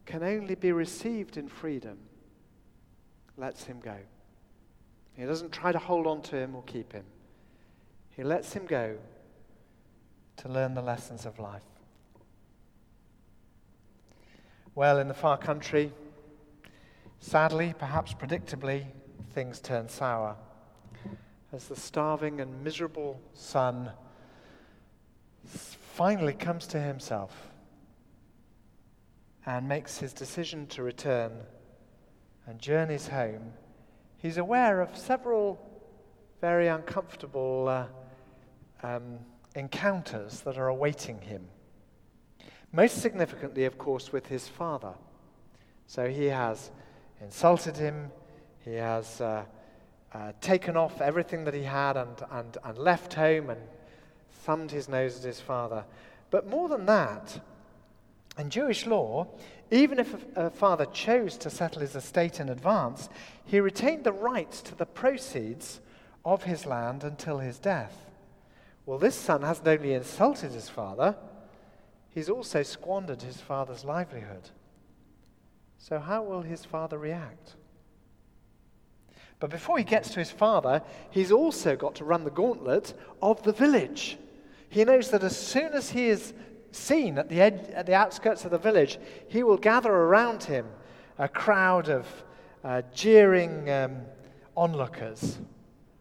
can 0.07 0.23
only 0.23 0.55
be 0.55 0.73
received 0.73 1.37
in 1.37 1.49
freedom, 1.49 1.99
lets 3.37 3.65
him 3.65 3.81
go. 3.81 3.97
He 5.15 5.25
doesn't 5.25 5.53
try 5.53 5.73
to 5.73 5.79
hold 5.79 6.07
on 6.07 6.23
to 6.23 6.37
him 6.37 6.55
or 6.55 6.63
keep 6.63 6.93
him. 6.93 7.05
He 8.11 8.25
lets 8.25 8.53
him 8.53 8.67
go 8.67 8.97
to 10.39 10.49
learn 10.49 10.75
the 10.75 10.83
lessons 10.83 11.27
of 11.27 11.39
life. 11.39 11.65
Well, 14.75 14.99
in 14.99 15.09
the 15.09 15.15
far 15.15 15.37
country, 15.37 15.93
sadly, 17.19 17.75
perhaps 17.79 18.15
predictably, 18.15 18.87
things 19.33 19.61
turn 19.61 19.89
sour 19.89 20.37
as 21.53 21.67
the 21.67 21.77
starving 21.77 22.41
and 22.41 22.63
miserable 22.63 23.21
son 23.35 23.91
finally 25.45 26.33
comes 26.33 26.67
to 26.69 26.81
himself 26.81 27.50
and 29.47 29.69
makes 29.69 29.99
his 29.99 30.13
decision 30.13 30.67
to 30.69 30.83
return 30.83 31.33
and 32.47 32.59
journeys 32.59 33.09
home. 33.09 33.53
He's 34.19 34.37
aware 34.37 34.81
of 34.81 34.97
several 34.97 35.59
very 36.41 36.69
uncomfortable 36.69 37.69
uh, 37.69 37.87
um, 38.83 39.19
encounters 39.55 40.41
that 40.41 40.57
are 40.57 40.69
awaiting 40.69 41.21
him. 41.21 41.47
Most 42.73 43.03
significantly, 43.03 43.65
of 43.65 43.79
course, 43.79 44.13
with 44.13 44.27
his 44.27 44.49
father. 44.49 44.95
So 45.87 46.09
he 46.09 46.27
has 46.27 46.71
insulted 47.21 47.77
him, 47.77 48.11
he 48.65 48.75
has 48.75 49.21
uh, 49.21 49.45
uh, 50.13 50.33
taken 50.41 50.77
off 50.77 51.01
everything 51.01 51.45
that 51.45 51.55
he 51.55 51.65
had 51.65 51.97
and, 51.97 52.17
and, 52.31 52.57
and 52.65 52.79
left 52.79 53.15
home 53.15 53.51
and 53.51 53.61
thumbed 54.31 54.71
his 54.71 54.89
nose 54.89 55.19
at 55.19 55.25
his 55.25 55.41
father. 55.41 55.85
But 56.31 56.49
more 56.49 56.69
than 56.69 56.87
that, 56.87 57.41
in 58.41 58.51
Jewish 58.51 58.87
law, 58.87 59.29
even 59.71 59.99
if 59.99 60.15
a, 60.37 60.51
father 60.51 60.87
chose 60.87 61.37
to 61.39 61.51
settle 61.51 61.83
his 61.83 61.95
estate 61.95 62.41
in 62.41 62.49
advance, 62.49 63.09
he 63.45 63.61
retained 63.61 64.05
the 64.05 64.13
rights 64.13 64.63
to 64.63 64.75
the 64.75 64.87
proceeds 64.87 65.81
of 66.25 66.43
his 66.43 66.67
land 66.67 67.05
until 67.05 67.39
his 67.39 67.59
death. 67.59 68.11
Well, 68.87 68.99
this 68.99 69.15
son 69.15 69.43
hasn't 69.43 69.69
only 69.69 69.95
insulted 69.95 70.53
his 70.53 70.69
father, 70.69 71.17
he's 72.09 72.29
also 72.29 72.63
squandered 72.63 73.23
his 73.23 73.41
father's 73.41 73.85
livelihood. 73.85 74.51
So, 75.79 75.99
how 75.99 76.23
will 76.23 76.43
his 76.43 76.65
father 76.65 76.99
react? 76.99 77.55
But 79.39 79.51
before 79.51 79.79
he 79.79 79.85
gets 79.85 80.11
to 80.11 80.19
his 80.19 80.31
father, 80.31 80.83
he's 81.11 81.33
also 81.33 81.75
got 81.75 81.95
to 81.97 82.05
run 82.05 82.25
the 82.25 82.31
gauntlet 82.31 82.93
of 83.23 83.43
the 83.43 83.53
village. 83.53 84.19
He 84.69 84.85
knows 84.85 85.11
that 85.11 85.25
as 85.25 85.37
soon 85.37 85.73
as 85.73 85.91
he 85.91 86.09
is 86.09 86.35
seen 86.73 87.19
at 87.19 87.29
the, 87.29 87.41
ed- 87.41 87.73
at 87.75 87.87
the 87.87 87.95
outskirts 87.95 88.45
of 88.45 88.51
the 88.51 88.59
village, 88.59 88.99
he 89.29 89.43
will 89.43 89.59
gather 89.59 89.93
around 89.93 90.45
him 90.45 90.67
a 91.19 91.29
crowd 91.29 91.89
of 91.89 92.07
uh, 92.65 92.83
jeering 92.93 93.69
um, 93.71 94.03
onlookers 94.57 95.39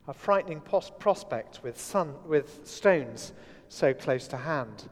a 0.10 0.14
frightening 0.14 0.60
pos- 0.60 0.92
prospect 0.98 1.62
with, 1.62 1.80
sun, 1.80 2.16
with 2.26 2.68
stones 2.68 3.32
so 3.70 3.94
close 3.94 4.28
to 4.28 4.38
hand. 4.38 4.90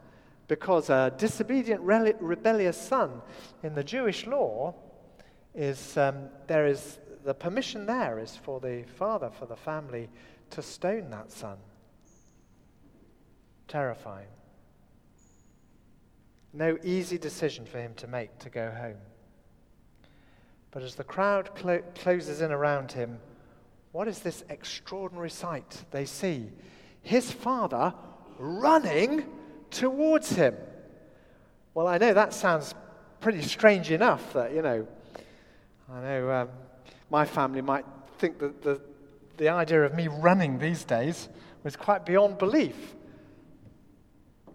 Because 0.48 0.92
a 0.92 1.12
disobedient, 1.18 1.82
re- 1.82 2.14
rebellious 2.20 2.80
son 2.80 3.24
in 3.64 3.74
the 3.74 3.84
Jewish 3.84 4.28
law 4.28 4.76
is 5.56 5.98
um, 5.98 6.30
there 6.46 6.68
is 6.68 7.00
the 7.26 7.34
permission 7.34 7.88
there 7.88 8.20
is 8.20 8.36
for 8.36 8.60
the 8.60 8.84
father, 8.96 9.32
for 9.32 9.48
the 9.48 9.56
family 9.56 10.08
to 10.52 10.62
stone 10.62 11.10
that 11.10 11.32
son. 11.32 11.58
Terrifying. 13.68 14.28
No 16.58 16.76
easy 16.84 17.20
decision 17.20 17.66
for 17.68 17.78
him 17.78 17.94
to 17.98 18.08
make 18.08 18.40
to 18.40 18.50
go 18.50 18.72
home. 18.72 18.98
But 20.72 20.82
as 20.82 20.96
the 20.96 21.04
crowd 21.04 21.54
clo- 21.54 21.84
closes 21.94 22.42
in 22.42 22.52
around 22.52 22.92
him, 22.92 23.20
what 23.92 24.08
is 24.08 24.20
this 24.20 24.44
extraordinary 24.50 25.30
sight 25.30 25.84
they 25.92 26.06
see? 26.06 26.50
His 27.04 27.32
father 27.32 27.94
running 28.40 29.26
towards 29.70 30.32
him. 30.32 30.56
Well, 31.76 31.88
I 31.88 32.00
know 32.00 32.16
that 32.16 32.34
sounds 32.34 32.74
pretty 33.20 33.44
strange 33.44 33.92
enough 33.92 34.34
that, 34.34 34.52
you 34.52 34.64
know, 34.64 34.88
I 35.94 36.02
know 36.02 36.32
um, 36.32 36.50
my 37.12 37.24
family 37.26 37.62
might 37.62 37.86
think 38.18 38.40
that 38.40 38.64
the, 38.64 38.82
the 39.38 39.50
idea 39.50 39.84
of 39.84 39.94
me 39.94 40.08
running 40.08 40.58
these 40.58 40.84
days 40.84 41.30
was 41.64 41.76
quite 41.76 42.04
beyond 42.04 42.40
belief. 42.40 42.96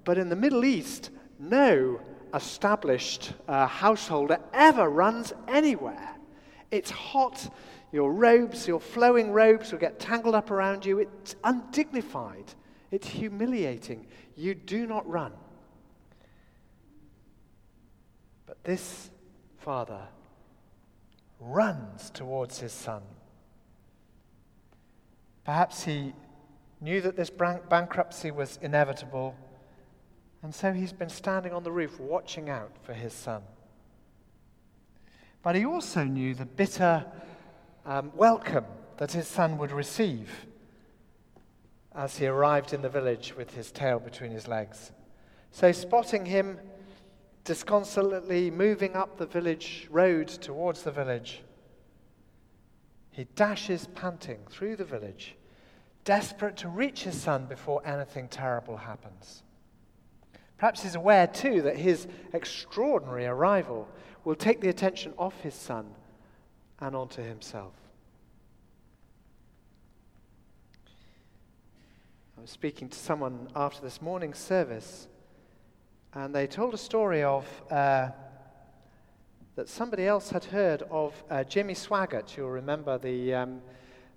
But 0.03 0.19
in 0.19 0.31
the 0.31 0.37
Middle 0.37 0.65
East, 0.65 1.11
no 1.43 2.01
established 2.35 3.35
uh, 3.49 3.67
householder 3.67 4.39
ever 4.55 4.89
runs 4.89 5.33
anywhere. 5.49 6.17
It's 6.71 6.91
hot. 6.91 7.53
Your 7.93 8.13
robes, 8.13 8.67
your 8.67 8.81
flowing 8.81 9.33
robes 9.33 9.71
will 9.71 9.79
get 9.79 10.01
tangled 10.01 10.35
up 10.35 10.51
around 10.51 10.87
you. 10.87 11.01
It's 11.01 11.37
undignified. 11.45 12.55
It's 12.91 13.07
humiliating. 13.07 14.07
You 14.35 14.55
do 14.55 14.87
not 14.87 15.07
run. 15.09 15.33
But 18.47 18.65
this 18.65 19.11
father 19.59 20.01
runs 21.39 22.11
towards 22.11 22.61
his 22.61 22.73
son. 22.73 23.03
Perhaps 25.45 25.85
he 25.85 26.15
knew 26.81 27.01
that 27.01 27.17
this 27.17 27.31
bankruptcy 27.31 28.31
was 28.31 28.59
inevitable, 28.63 29.35
and 30.43 30.55
so 30.55 30.73
he's 30.73 30.93
been 30.93 31.09
standing 31.09 31.53
on 31.53 31.63
the 31.63 31.73
roof 31.73 32.01
watching 32.01 32.51
out 32.51 32.73
for 32.83 32.95
his 32.95 33.13
son. 33.13 33.43
But 35.43 35.57
he 35.57 35.65
also 35.65 36.05
knew 36.05 36.35
the 36.35 36.47
bitter 36.47 37.05
um, 37.85 38.13
welcome 38.15 38.65
that 38.97 39.13
his 39.13 39.27
son 39.27 39.59
would 39.59 39.73
receive 39.73 40.31
as 41.95 42.17
he 42.17 42.27
arrived 42.27 42.73
in 42.73 42.83
the 42.83 42.89
village 42.89 43.35
with 43.37 43.55
his 43.55 43.71
tail 43.71 43.99
between 43.99 44.31
his 44.31 44.49
legs. 44.49 44.93
So, 45.51 45.71
spotting 45.73 46.25
him 46.25 46.59
disconsolately 47.45 48.51
moving 48.51 48.95
up 48.95 49.19
the 49.19 49.27
village 49.27 49.89
road 49.91 50.29
towards 50.29 50.83
the 50.83 50.91
village, 50.91 51.43
he 53.11 53.25
dashes 53.37 53.89
panting 53.95 54.39
through 54.49 54.77
the 54.77 54.85
village, 54.85 55.35
desperate 56.05 56.57
to 56.59 56.69
reach 56.69 57.03
his 57.03 57.21
son 57.21 57.47
before 57.47 57.87
anything 57.87 58.29
terrible 58.29 58.79
happens. 58.79 59.43
Perhaps 60.63 60.85
he's 60.85 60.95
aware, 60.95 61.27
too, 61.27 61.63
that 61.63 61.77
his 61.77 62.07
extraordinary 62.33 63.27
arrival 63.27 63.89
will 64.23 64.37
take 64.37 64.61
the 64.61 64.69
attention 64.69 65.13
off 65.19 65.41
his 65.41 65.55
son 65.57 65.93
and 66.79 66.95
onto 66.95 67.21
himself. 67.21 67.73
I 72.39 72.43
was 72.43 72.51
speaking 72.51 72.89
to 72.89 72.97
someone 72.97 73.49
after 73.57 73.83
this 73.83 74.01
morning's 74.01 74.39
service, 74.39 75.09
and 76.15 76.33
they 76.33 76.47
told 76.47 76.75
a 76.75 76.79
story 76.79 77.25
of 77.25 77.45
uh, 77.69 78.11
that 79.57 79.69
somebody 79.69 80.07
else 80.07 80.31
had 80.31 80.45
heard 80.45 80.85
of 80.93 81.13
uh, 81.29 81.43
Jimmy 81.43 81.75
Swaggart. 81.75 82.37
You'll 82.37 82.51
remember 82.51 82.99
the, 82.99 83.35
um, 83.35 83.61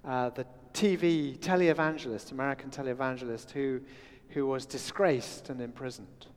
uh, 0.07 0.29
the 0.29 0.45
TV 0.75 1.39
televangelist, 1.39 2.31
American 2.31 2.69
televangelist, 2.69 3.49
who, 3.49 3.81
who 4.29 4.45
was 4.45 4.67
disgraced 4.67 5.49
and 5.49 5.59
imprisoned. 5.59 6.27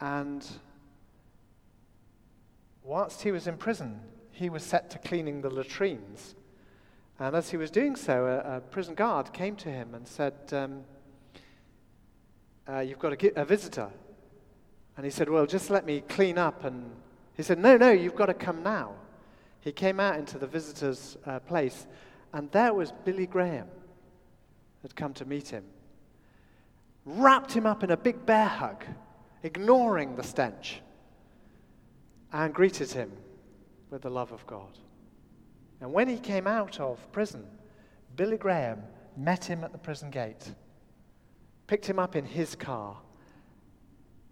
And 0.00 0.46
whilst 2.82 3.22
he 3.22 3.32
was 3.32 3.46
in 3.46 3.56
prison, 3.56 4.00
he 4.32 4.50
was 4.50 4.62
set 4.62 4.90
to 4.90 4.98
cleaning 4.98 5.40
the 5.40 5.50
latrines. 5.50 6.34
And 7.18 7.34
as 7.34 7.50
he 7.50 7.56
was 7.56 7.70
doing 7.70 7.96
so, 7.96 8.26
a, 8.26 8.56
a 8.56 8.60
prison 8.60 8.94
guard 8.94 9.32
came 9.32 9.56
to 9.56 9.70
him 9.70 9.94
and 9.94 10.06
said, 10.06 10.34
um, 10.52 10.84
uh, 12.68 12.80
You've 12.80 12.98
got 12.98 13.12
a, 13.22 13.40
a 13.40 13.44
visitor. 13.44 13.90
And 14.96 15.04
he 15.04 15.10
said, 15.10 15.28
Well, 15.28 15.46
just 15.46 15.70
let 15.70 15.86
me 15.86 16.02
clean 16.08 16.38
up. 16.38 16.64
And 16.64 16.90
he 17.34 17.42
said, 17.42 17.58
No, 17.58 17.76
no, 17.76 17.90
you've 17.90 18.16
got 18.16 18.26
to 18.26 18.34
come 18.34 18.62
now. 18.62 18.92
He 19.60 19.72
came 19.72 19.98
out 19.98 20.16
into 20.16 20.38
the 20.38 20.46
visitor's 20.46 21.16
uh, 21.26 21.40
place, 21.40 21.86
and 22.32 22.50
there 22.52 22.72
was 22.72 22.92
Billy 23.04 23.26
Graham 23.26 23.66
had 24.82 24.94
come 24.94 25.12
to 25.14 25.24
meet 25.24 25.48
him. 25.48 25.64
Wrapped 27.04 27.52
him 27.52 27.66
up 27.66 27.82
in 27.82 27.90
a 27.90 27.96
big 27.96 28.24
bear 28.24 28.46
hug, 28.46 28.84
ignoring 29.46 30.16
the 30.16 30.22
stench 30.22 30.82
and 32.32 32.52
greeted 32.52 32.90
him 32.90 33.10
with 33.90 34.02
the 34.02 34.10
love 34.10 34.32
of 34.32 34.46
God. 34.46 34.78
And 35.80 35.92
when 35.92 36.08
he 36.08 36.18
came 36.18 36.46
out 36.46 36.80
of 36.80 37.00
prison, 37.12 37.46
Billy 38.16 38.36
Graham 38.36 38.82
met 39.16 39.44
him 39.44 39.62
at 39.62 39.72
the 39.72 39.78
prison 39.78 40.10
gate, 40.10 40.50
picked 41.66 41.86
him 41.86 41.98
up 41.98 42.16
in 42.16 42.24
his 42.24 42.54
car, 42.54 42.98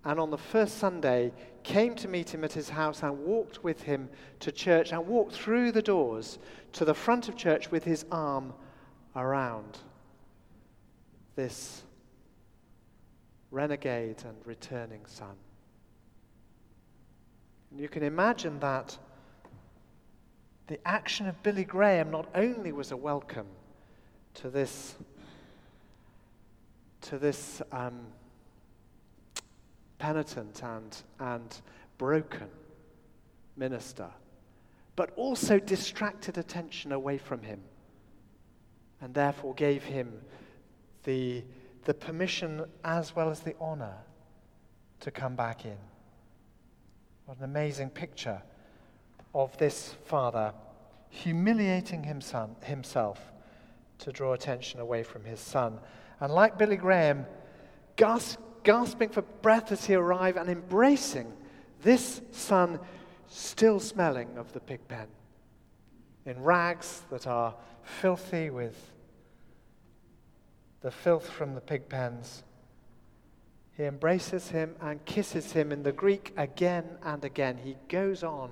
and 0.04 0.20
on 0.20 0.30
the 0.30 0.38
first 0.38 0.78
Sunday 0.78 1.32
came 1.62 1.94
to 1.94 2.08
meet 2.08 2.34
him 2.34 2.44
at 2.44 2.52
his 2.52 2.68
house 2.68 3.02
and 3.02 3.18
walked 3.20 3.64
with 3.64 3.82
him 3.82 4.10
to 4.40 4.52
church 4.52 4.92
and 4.92 5.06
walked 5.06 5.32
through 5.32 5.72
the 5.72 5.80
doors 5.80 6.38
to 6.72 6.84
the 6.84 6.92
front 6.92 7.28
of 7.28 7.36
church 7.36 7.70
with 7.70 7.84
his 7.84 8.04
arm 8.10 8.52
around 9.16 9.78
this 11.36 11.84
renegade 13.54 14.22
and 14.26 14.36
returning 14.44 15.00
son. 15.06 15.36
And 17.70 17.80
you 17.80 17.88
can 17.88 18.02
imagine 18.02 18.58
that 18.60 18.98
the 20.66 20.78
action 20.86 21.26
of 21.26 21.42
Billy 21.42 21.64
Graham 21.64 22.10
not 22.10 22.28
only 22.34 22.72
was 22.72 22.90
a 22.90 22.96
welcome 22.96 23.46
to 24.34 24.50
this, 24.50 24.96
to 27.02 27.18
this 27.18 27.62
um, 27.70 28.00
penitent 29.98 30.62
and, 30.62 30.96
and 31.20 31.60
broken 31.98 32.48
minister, 33.56 34.08
but 34.96 35.10
also 35.16 35.58
distracted 35.58 36.38
attention 36.38 36.92
away 36.92 37.18
from 37.18 37.42
him 37.42 37.60
and 39.00 39.12
therefore 39.12 39.54
gave 39.54 39.84
him 39.84 40.12
the, 41.04 41.44
the 41.84 41.94
permission 41.94 42.64
as 42.84 43.14
well 43.14 43.30
as 43.30 43.40
the 43.40 43.54
honor 43.60 43.96
to 45.00 45.10
come 45.10 45.36
back 45.36 45.64
in. 45.64 45.76
What 47.26 47.38
an 47.38 47.44
amazing 47.44 47.90
picture 47.90 48.42
of 49.34 49.56
this 49.58 49.94
father 50.04 50.52
humiliating 51.08 52.04
himself 52.62 53.20
to 53.98 54.12
draw 54.12 54.32
attention 54.32 54.80
away 54.80 55.02
from 55.02 55.24
his 55.24 55.40
son. 55.40 55.78
And 56.20 56.32
like 56.32 56.58
Billy 56.58 56.76
Graham, 56.76 57.26
gasp, 57.96 58.40
gasping 58.62 59.10
for 59.10 59.22
breath 59.22 59.72
as 59.72 59.84
he 59.84 59.94
arrived 59.94 60.38
and 60.38 60.48
embracing 60.48 61.32
this 61.82 62.20
son 62.30 62.80
still 63.28 63.80
smelling 63.80 64.36
of 64.36 64.52
the 64.52 64.60
pig 64.60 64.86
pen 64.88 65.06
in 66.26 66.42
rags 66.42 67.02
that 67.10 67.26
are 67.26 67.54
filthy 67.82 68.50
with 68.50 68.92
the 70.84 70.92
filth 70.92 71.28
from 71.28 71.56
the 71.56 71.60
pig 71.60 71.88
pens 71.88 72.44
he 73.76 73.84
embraces 73.84 74.50
him 74.50 74.76
and 74.80 75.04
kisses 75.04 75.52
him 75.52 75.72
in 75.72 75.82
the 75.82 75.92
Greek 75.92 76.32
again 76.36 76.84
and 77.02 77.24
again. 77.24 77.58
He 77.58 77.76
goes 77.88 78.22
on 78.22 78.50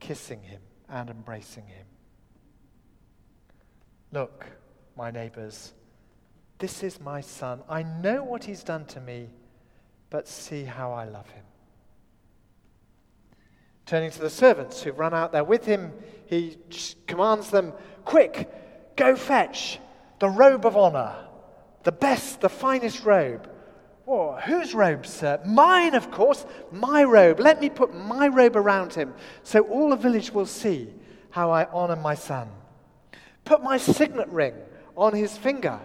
kissing 0.00 0.42
him 0.42 0.60
and 0.88 1.10
embracing 1.10 1.66
him. 1.66 1.86
Look, 4.10 4.46
my 4.96 5.10
neighbors, 5.10 5.74
this 6.58 6.82
is 6.82 6.98
my 6.98 7.20
son. 7.20 7.60
I 7.68 7.82
know 7.82 8.24
what 8.24 8.44
he's 8.44 8.64
done 8.64 8.86
to 8.86 9.00
me, 9.00 9.28
but 10.08 10.26
see 10.26 10.64
how 10.64 10.92
I 10.92 11.04
love 11.04 11.28
him. 11.28 11.44
Turning 13.84 14.10
to 14.10 14.20
the 14.20 14.30
servants 14.30 14.82
who've 14.82 14.98
run 14.98 15.12
out 15.12 15.32
there 15.32 15.44
with 15.44 15.66
him, 15.66 15.92
he 16.24 16.56
commands 17.06 17.50
them, 17.50 17.74
Quick, 18.06 18.48
go 18.96 19.14
fetch 19.14 19.78
the 20.20 20.30
robe 20.30 20.64
of 20.64 20.74
honor, 20.74 21.27
the 21.88 21.92
best, 21.92 22.42
the 22.42 22.50
finest 22.50 23.06
robe 23.06 23.48
Oh, 24.10 24.36
whose 24.36 24.74
robe, 24.74 25.06
sir? 25.06 25.38
Mine, 25.44 25.94
of 25.94 26.10
course. 26.10 26.46
My 26.72 27.04
robe. 27.04 27.40
Let 27.40 27.60
me 27.60 27.68
put 27.68 27.94
my 27.94 28.28
robe 28.28 28.56
around 28.56 28.94
him 28.94 29.14
so 29.42 29.60
all 29.60 29.90
the 29.90 29.96
village 29.96 30.30
will 30.32 30.46
see 30.46 30.94
how 31.30 31.50
I 31.50 31.66
honor 31.66 31.96
my 31.96 32.14
son. 32.14 32.48
Put 33.44 33.62
my 33.62 33.76
signet 33.76 34.28
ring 34.28 34.54
on 34.96 35.14
his 35.14 35.36
finger 35.36 35.78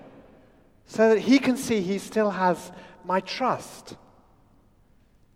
so 0.86 1.10
that 1.10 1.20
he 1.20 1.38
can 1.38 1.58
see 1.58 1.82
he 1.82 1.98
still 1.98 2.32
has 2.32 2.72
my 3.04 3.20
trust. 3.20 3.98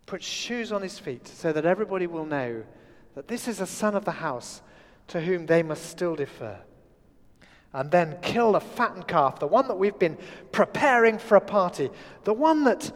Put 0.06 0.23
shoes 0.23 0.71
on 0.71 0.82
his 0.82 0.97
feet 0.97 1.27
so 1.27 1.51
that 1.51 1.65
everybody 1.65 2.08
will 2.08 2.25
know 2.25 2.63
that 3.15 3.27
this 3.27 3.49
is 3.49 3.60
a 3.60 3.67
son 3.67 3.95
of 3.95 4.06
the 4.06 4.12
house 4.12 4.62
to 5.08 5.19
whom 5.19 5.45
they 5.45 5.62
must 5.62 5.89
still 5.89 6.15
defer 6.15 6.58
and 7.77 7.91
then 7.91 8.17
kill 8.23 8.55
a 8.55 8.59
fattened 8.59 9.07
calf, 9.07 9.37
the 9.37 9.45
one 9.45 9.67
that 9.67 9.75
we've 9.75 9.99
been 9.99 10.17
preparing 10.51 11.19
for 11.19 11.35
a 11.35 11.41
party, 11.41 11.91
the 12.23 12.33
one 12.33 12.63
that 12.63 12.91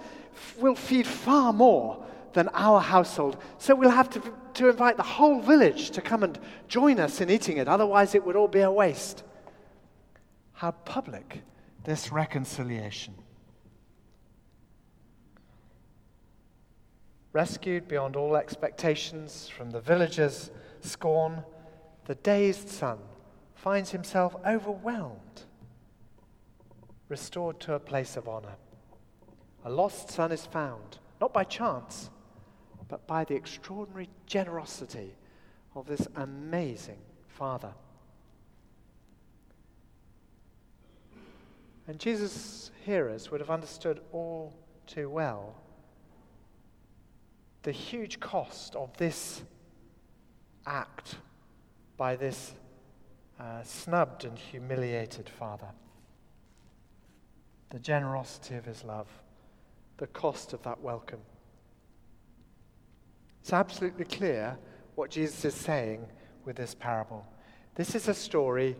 will 0.57 0.73
feed 0.73 1.05
far 1.05 1.53
more 1.53 2.03
than 2.33 2.49
our 2.53 2.81
household. 2.81 3.37
So 3.59 3.75
we'll 3.75 3.91
have 3.91 4.09
to, 4.09 4.33
to 4.55 4.69
invite 4.69 4.97
the 4.97 5.03
whole 5.03 5.39
village 5.39 5.91
to 5.91 6.01
come 6.01 6.23
and 6.23 6.39
join 6.67 6.99
us 6.99 7.21
in 7.21 7.29
eating 7.29 7.57
it, 7.57 7.67
otherwise, 7.67 8.15
it 8.15 8.25
would 8.25 8.35
all 8.35 8.47
be 8.47 8.61
a 8.61 8.71
waste. 8.71 9.23
How 10.53 10.71
public 10.71 11.43
this 11.83 12.11
reconciliation. 12.11 13.13
Rescued 17.33 17.87
beyond 17.87 18.15
all 18.15 18.35
expectations 18.35 19.47
from 19.47 19.69
the 19.69 19.79
villagers' 19.79 20.49
scorn, 20.81 21.43
the 22.05 22.15
dazed 22.15 22.67
son 22.67 22.97
finds 23.61 23.91
himself 23.91 24.35
overwhelmed, 24.43 25.43
restored 27.09 27.59
to 27.59 27.75
a 27.75 27.79
place 27.79 28.17
of 28.17 28.27
honor. 28.27 28.55
a 29.63 29.69
lost 29.69 30.09
son 30.09 30.31
is 30.31 30.47
found, 30.47 30.97
not 31.19 31.31
by 31.31 31.43
chance, 31.43 32.09
but 32.87 33.05
by 33.05 33.23
the 33.23 33.35
extraordinary 33.35 34.09
generosity 34.25 35.13
of 35.75 35.85
this 35.85 36.07
amazing 36.15 36.97
father. 37.27 37.71
And 41.87 41.99
Jesus' 41.99 42.71
hearers 42.83 43.29
would 43.29 43.41
have 43.41 43.51
understood 43.51 44.01
all 44.11 44.55
too 44.87 45.07
well 45.07 45.55
the 47.61 47.71
huge 47.71 48.19
cost 48.19 48.75
of 48.75 48.97
this 48.97 49.43
act 50.65 51.17
by 51.95 52.15
this 52.15 52.53
uh, 53.39 53.63
snubbed 53.63 54.25
and 54.25 54.37
humiliated 54.37 55.29
father. 55.29 55.69
The 57.69 57.79
generosity 57.79 58.55
of 58.55 58.65
his 58.65 58.83
love, 58.83 59.07
the 59.97 60.07
cost 60.07 60.53
of 60.53 60.61
that 60.63 60.81
welcome. 60.81 61.21
It's 63.41 63.53
absolutely 63.53 64.05
clear 64.05 64.57
what 64.95 65.09
Jesus 65.09 65.45
is 65.45 65.55
saying 65.55 66.05
with 66.45 66.55
this 66.55 66.75
parable. 66.75 67.25
This 67.75 67.95
is 67.95 68.07
a 68.07 68.13
story 68.13 68.75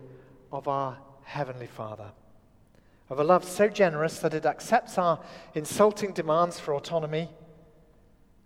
of 0.52 0.68
our 0.68 0.98
Heavenly 1.24 1.66
Father, 1.66 2.12
of 3.08 3.18
a 3.18 3.24
love 3.24 3.44
so 3.44 3.68
generous 3.68 4.18
that 4.20 4.34
it 4.34 4.46
accepts 4.46 4.98
our 4.98 5.20
insulting 5.54 6.12
demands 6.12 6.60
for 6.60 6.74
autonomy 6.74 7.28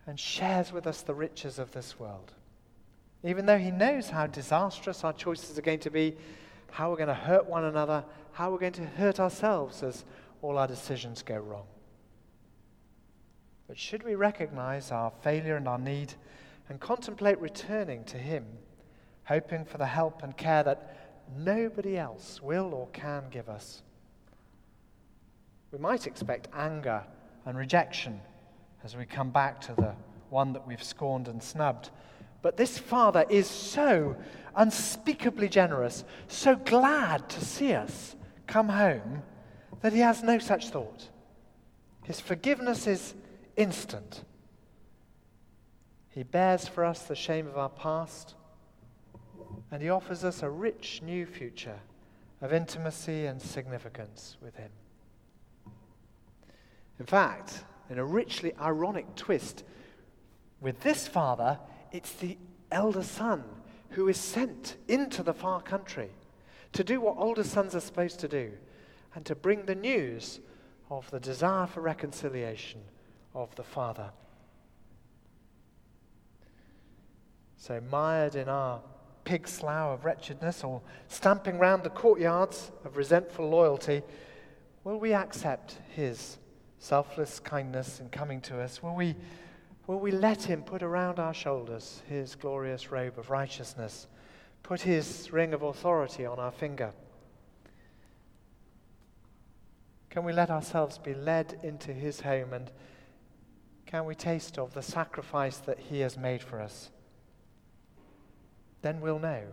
and 0.06 0.18
shares 0.18 0.72
with 0.72 0.86
us 0.86 1.02
the 1.02 1.14
riches 1.14 1.58
of 1.58 1.72
this 1.72 1.98
world. 1.98 2.32
Even 3.26 3.46
though 3.46 3.58
He 3.58 3.70
knows 3.70 4.08
how 4.08 4.26
disastrous 4.26 5.02
our 5.04 5.12
choices 5.12 5.58
are 5.58 5.62
going 5.62 5.80
to 5.80 5.90
be, 5.90 6.16
how 6.70 6.90
we're 6.90 6.96
going 6.96 7.08
to 7.08 7.14
hurt 7.14 7.46
one 7.46 7.64
another, 7.64 8.04
how 8.32 8.50
we're 8.50 8.58
going 8.58 8.72
to 8.72 8.86
hurt 8.86 9.18
ourselves 9.18 9.82
as 9.82 10.04
all 10.42 10.58
our 10.58 10.66
decisions 10.66 11.22
go 11.22 11.36
wrong. 11.36 11.66
But 13.66 13.78
should 13.78 14.04
we 14.04 14.14
recognize 14.14 14.92
our 14.92 15.10
failure 15.22 15.56
and 15.56 15.66
our 15.66 15.78
need 15.78 16.14
and 16.68 16.78
contemplate 16.78 17.40
returning 17.40 18.04
to 18.04 18.16
Him, 18.16 18.44
hoping 19.24 19.64
for 19.64 19.78
the 19.78 19.86
help 19.86 20.22
and 20.22 20.36
care 20.36 20.62
that 20.62 20.96
nobody 21.36 21.98
else 21.98 22.40
will 22.40 22.72
or 22.74 22.86
can 22.92 23.24
give 23.30 23.48
us? 23.48 23.82
We 25.72 25.78
might 25.78 26.06
expect 26.06 26.48
anger 26.54 27.02
and 27.44 27.58
rejection 27.58 28.20
as 28.84 28.96
we 28.96 29.04
come 29.04 29.30
back 29.30 29.60
to 29.62 29.74
the 29.74 29.94
one 30.30 30.52
that 30.52 30.66
we've 30.66 30.82
scorned 30.82 31.26
and 31.26 31.42
snubbed. 31.42 31.90
But 32.46 32.56
this 32.56 32.78
Father 32.78 33.26
is 33.28 33.48
so 33.48 34.14
unspeakably 34.54 35.48
generous, 35.48 36.04
so 36.28 36.54
glad 36.54 37.28
to 37.30 37.44
see 37.44 37.72
us 37.72 38.14
come 38.46 38.68
home, 38.68 39.24
that 39.80 39.92
he 39.92 39.98
has 39.98 40.22
no 40.22 40.38
such 40.38 40.68
thought. 40.68 41.08
His 42.04 42.20
forgiveness 42.20 42.86
is 42.86 43.14
instant. 43.56 44.22
He 46.10 46.22
bears 46.22 46.68
for 46.68 46.84
us 46.84 47.02
the 47.02 47.16
shame 47.16 47.48
of 47.48 47.58
our 47.58 47.68
past, 47.68 48.36
and 49.72 49.82
he 49.82 49.90
offers 49.90 50.22
us 50.22 50.40
a 50.40 50.48
rich 50.48 51.02
new 51.02 51.26
future 51.26 51.80
of 52.40 52.52
intimacy 52.52 53.26
and 53.26 53.42
significance 53.42 54.36
with 54.40 54.54
him. 54.54 54.70
In 57.00 57.06
fact, 57.06 57.64
in 57.90 57.98
a 57.98 58.04
richly 58.04 58.54
ironic 58.60 59.16
twist, 59.16 59.64
with 60.60 60.78
this 60.82 61.08
father, 61.08 61.58
it's 61.92 62.12
the 62.14 62.36
elder 62.70 63.02
son 63.02 63.44
who 63.90 64.08
is 64.08 64.18
sent 64.18 64.76
into 64.88 65.22
the 65.22 65.32
far 65.32 65.60
country 65.62 66.10
to 66.72 66.84
do 66.84 67.00
what 67.00 67.16
older 67.16 67.44
sons 67.44 67.74
are 67.74 67.80
supposed 67.80 68.20
to 68.20 68.28
do 68.28 68.52
and 69.14 69.24
to 69.24 69.34
bring 69.34 69.64
the 69.64 69.74
news 69.74 70.40
of 70.90 71.10
the 71.10 71.20
desire 71.20 71.66
for 71.66 71.80
reconciliation 71.80 72.80
of 73.34 73.54
the 73.56 73.62
father. 73.62 74.10
So, 77.56 77.80
mired 77.90 78.34
in 78.34 78.48
our 78.48 78.80
pig 79.24 79.48
slough 79.48 79.98
of 79.98 80.04
wretchedness 80.04 80.62
or 80.62 80.80
stamping 81.08 81.58
round 81.58 81.82
the 81.82 81.90
courtyards 81.90 82.70
of 82.84 82.96
resentful 82.96 83.48
loyalty, 83.48 84.02
will 84.84 84.98
we 84.98 85.12
accept 85.12 85.78
his 85.94 86.38
selfless 86.78 87.40
kindness 87.40 87.98
in 88.00 88.08
coming 88.10 88.40
to 88.42 88.60
us? 88.60 88.82
Will 88.82 88.94
we, 88.94 89.16
will 89.86 90.00
we 90.00 90.10
let 90.10 90.42
Him 90.42 90.62
put 90.62 90.82
around 90.82 91.18
our 91.18 91.34
shoulders 91.34 92.02
His 92.08 92.34
glorious 92.34 92.90
robe 92.90 93.18
of 93.18 93.30
righteousness, 93.30 94.06
put 94.62 94.80
His 94.80 95.32
ring 95.32 95.54
of 95.54 95.62
authority 95.62 96.26
on 96.26 96.38
our 96.38 96.50
finger? 96.50 96.92
Can 100.10 100.24
we 100.24 100.32
let 100.32 100.50
ourselves 100.50 100.98
be 100.98 101.14
led 101.14 101.60
into 101.62 101.92
His 101.92 102.20
home 102.20 102.52
and 102.52 102.70
can 103.86 104.04
we 104.04 104.16
taste 104.16 104.58
of 104.58 104.74
the 104.74 104.82
sacrifice 104.82 105.58
that 105.58 105.78
He 105.78 106.00
has 106.00 106.16
made 106.16 106.42
for 106.42 106.60
us? 106.60 106.90
Then 108.82 109.00
we'll 109.00 109.20
know 109.20 109.44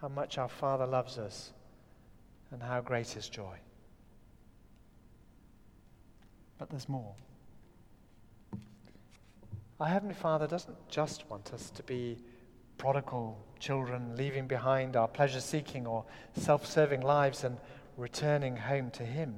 how 0.00 0.08
much 0.08 0.36
our 0.36 0.48
Father 0.48 0.86
loves 0.86 1.18
us 1.18 1.52
and 2.50 2.62
how 2.62 2.80
great 2.80 3.08
His 3.08 3.28
joy. 3.28 3.56
But 6.58 6.70
there's 6.70 6.88
more. 6.88 7.14
Our 9.80 9.88
Heavenly 9.88 10.14
Father 10.14 10.46
doesn't 10.46 10.88
just 10.88 11.28
want 11.30 11.52
us 11.54 11.70
to 11.70 11.82
be 11.84 12.18
prodigal 12.78 13.38
children, 13.60 14.16
leaving 14.16 14.46
behind 14.46 14.96
our 14.96 15.08
pleasure 15.08 15.40
seeking 15.40 15.86
or 15.86 16.04
self 16.34 16.66
serving 16.66 17.00
lives 17.00 17.44
and 17.44 17.58
returning 17.96 18.56
home 18.56 18.90
to 18.92 19.04
Him. 19.04 19.36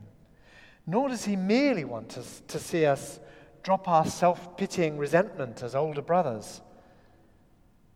Nor 0.87 1.09
does 1.09 1.25
He 1.25 1.37
merely 1.37 1.85
want 1.85 2.17
us 2.17 2.43
to 2.49 2.59
see 2.59 2.87
us 2.87 3.21
drop 3.63 3.87
our 3.87 4.07
self 4.07 4.57
pitying 4.57 4.97
resentment 4.97 5.63
as 5.63 5.75
older 5.75 6.03
brothers 6.03 6.63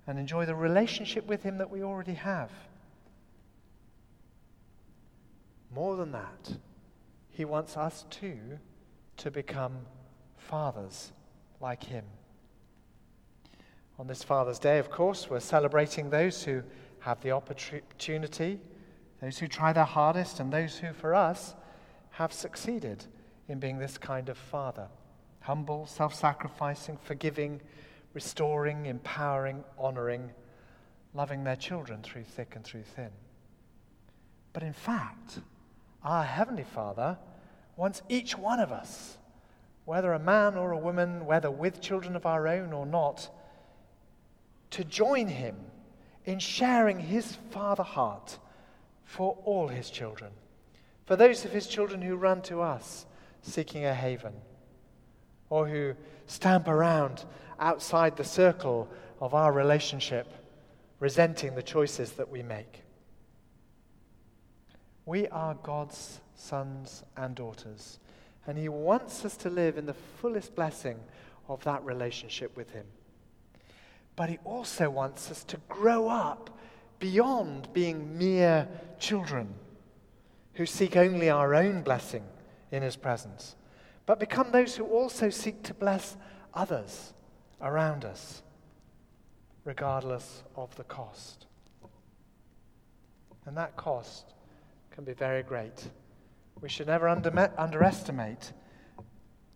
and 0.07 0.19
enjoy 0.19 0.45
the 0.45 0.55
relationship 0.55 1.27
with 1.27 1.43
Him 1.43 1.59
that 1.59 1.71
we 1.71 1.83
already 1.83 2.15
have. 2.15 2.51
More 5.75 5.97
than 5.97 6.13
that, 6.13 6.57
He 7.31 7.47
wants 7.47 7.77
us 7.77 8.05
too 8.11 8.59
to 9.17 9.31
become 9.31 9.79
fathers 10.37 11.13
like 11.61 11.83
him. 11.83 12.05
On 13.97 14.09
this 14.09 14.25
Father's 14.25 14.59
Day, 14.59 14.79
of 14.79 14.91
course, 14.91 15.31
we're 15.31 15.39
celebrating 15.39 16.11
those 16.11 16.43
who 16.43 16.63
have 16.99 17.21
the 17.21 17.31
opportunity, 17.31 18.59
those 19.21 19.39
who 19.39 19.47
try 19.47 19.73
their 19.73 19.85
hardest, 19.85 20.41
and 20.41 20.53
those 20.53 20.79
who, 20.79 20.93
for 20.93 21.15
us, 21.15 21.55
have 22.11 22.33
succeeded 22.33 23.05
in 23.49 23.61
being 23.61 23.79
this 23.79 23.99
kind 23.99 24.29
of 24.29 24.37
father 24.37 24.89
humble, 25.41 25.87
self 25.87 26.15
sacrificing, 26.15 26.97
forgiving, 26.97 27.61
restoring, 28.15 28.87
empowering, 28.87 29.63
honoring, 29.79 30.31
loving 31.13 31.45
their 31.45 31.57
children 31.57 32.03
through 32.03 32.25
thick 32.25 32.57
and 32.57 32.65
through 32.65 32.83
thin. 32.83 33.11
But 34.55 34.63
in 34.63 34.73
fact, 34.73 35.41
our 36.03 36.25
Heavenly 36.25 36.65
Father 36.65 37.19
wants 37.77 38.03
each 38.09 38.39
one 38.39 38.59
of 38.59 38.73
us, 38.73 39.19
whether 39.85 40.13
a 40.13 40.19
man 40.19 40.57
or 40.57 40.73
a 40.73 40.79
woman, 40.79 41.27
whether 41.27 41.51
with 41.51 41.81
children 41.81 42.17
of 42.17 42.25
our 42.25 42.49
own 42.49 42.73
or 42.73 42.87
not, 42.87 43.29
to 44.75 44.83
join 44.83 45.29
him 45.29 45.55
in 46.25 46.41
sharing 46.41 46.99
his 46.99 47.37
father 47.51 47.85
heart 47.85 48.39
for 49.05 49.39
all 49.45 49.69
his 49.69 49.89
children, 49.89 50.33
for 51.07 51.15
those 51.15 51.45
of 51.45 51.53
his 51.53 51.69
children 51.69 52.03
who 52.03 52.17
run 52.17 52.43
to 52.43 52.61
us 52.61 53.07
seeking 53.41 53.85
a 53.85 53.95
haven, 53.95 54.33
or 55.49 55.69
who 55.69 55.95
stamp 56.27 56.67
around 56.67 57.25
outside 57.61 58.17
the 58.17 58.25
circle 58.25 58.89
of 59.21 59.33
our 59.33 59.53
relationship, 59.53 60.27
resenting 60.99 61.55
the 61.55 61.63
choices 61.63 62.13
that 62.13 62.29
we 62.29 62.43
make. 62.43 62.83
We 65.07 65.29
are 65.29 65.55
God's 65.55 66.21
sons 66.35 67.05
and 67.17 67.37
daughters. 67.37 68.01
And 68.45 68.59
He 68.59 68.69
wants 68.69 69.25
us 69.25 69.37
to 69.39 69.51
live 69.51 69.79
in 69.79 69.87
the 69.87 69.95
fullest 69.95 70.57
blessing 70.57 70.99
of 71.49 71.63
that 71.63 71.85
relationship 71.85 72.57
with 72.57 72.71
Him. 72.71 72.87
But 74.17 74.29
He 74.31 74.39
also 74.45 74.91
wants 74.91 75.31
us 75.31 75.45
to 75.45 75.59
grow 75.69 76.09
up 76.09 76.51
beyond 76.99 77.73
being 77.73 78.17
mere 78.17 78.69
children 78.99 79.55
who 80.55 80.67
seek 80.67 80.97
only 80.97 81.29
our 81.31 81.55
own 81.55 81.83
blessing 81.83 82.25
in 82.71 82.83
His 82.83 82.97
presence, 82.97 83.57
but 84.07 84.21
become 84.21 84.53
those 84.53 84.77
who 84.77 84.85
also 84.85 85.31
seek 85.31 85.63
to 85.65 85.75
bless 85.75 86.17
others 86.53 87.13
around 87.61 88.05
us, 88.05 88.43
regardless 89.65 90.45
of 90.57 90.75
the 90.77 90.85
cost. 90.85 91.47
And 93.47 93.57
that 93.57 93.77
cost 93.77 94.35
can 94.91 95.05
be 95.05 95.13
very 95.13 95.43
great. 95.43 95.91
We 96.61 96.69
should 96.69 96.87
never 96.87 97.09
under- 97.09 97.53
underestimate 97.59 98.53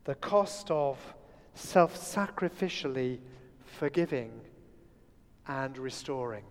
the 0.04 0.16
cost 0.16 0.70
of 0.70 0.98
self 1.54 1.96
sacrificially 1.96 3.18
forgiving 3.64 4.32
and 5.48 5.78
restoring. 5.78 6.44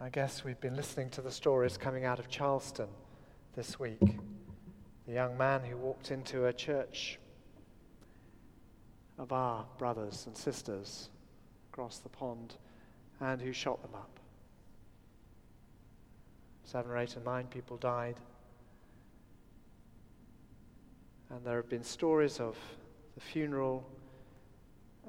I 0.00 0.08
guess 0.08 0.42
we've 0.42 0.60
been 0.60 0.76
listening 0.76 1.10
to 1.10 1.20
the 1.20 1.30
stories 1.30 1.76
coming 1.76 2.06
out 2.06 2.18
of 2.18 2.30
Charleston 2.30 2.88
this 3.54 3.78
week. 3.78 4.00
The 5.06 5.12
young 5.12 5.36
man 5.36 5.62
who 5.62 5.76
walked 5.76 6.10
into 6.10 6.46
a 6.46 6.54
church 6.54 7.18
of 9.18 9.30
our 9.30 9.66
brothers 9.76 10.24
and 10.26 10.34
sisters 10.34 11.10
across 11.70 11.98
the 11.98 12.08
pond 12.08 12.54
and 13.20 13.42
who 13.42 13.52
shot 13.52 13.82
them 13.82 13.94
up. 13.94 14.18
Seven 16.64 16.90
or 16.90 16.96
eight 16.96 17.14
or 17.14 17.20
nine 17.20 17.46
people 17.48 17.76
died. 17.76 18.16
And 21.28 21.44
there 21.44 21.56
have 21.56 21.68
been 21.68 21.84
stories 21.84 22.40
of 22.40 22.56
the 23.14 23.20
funeral 23.20 23.86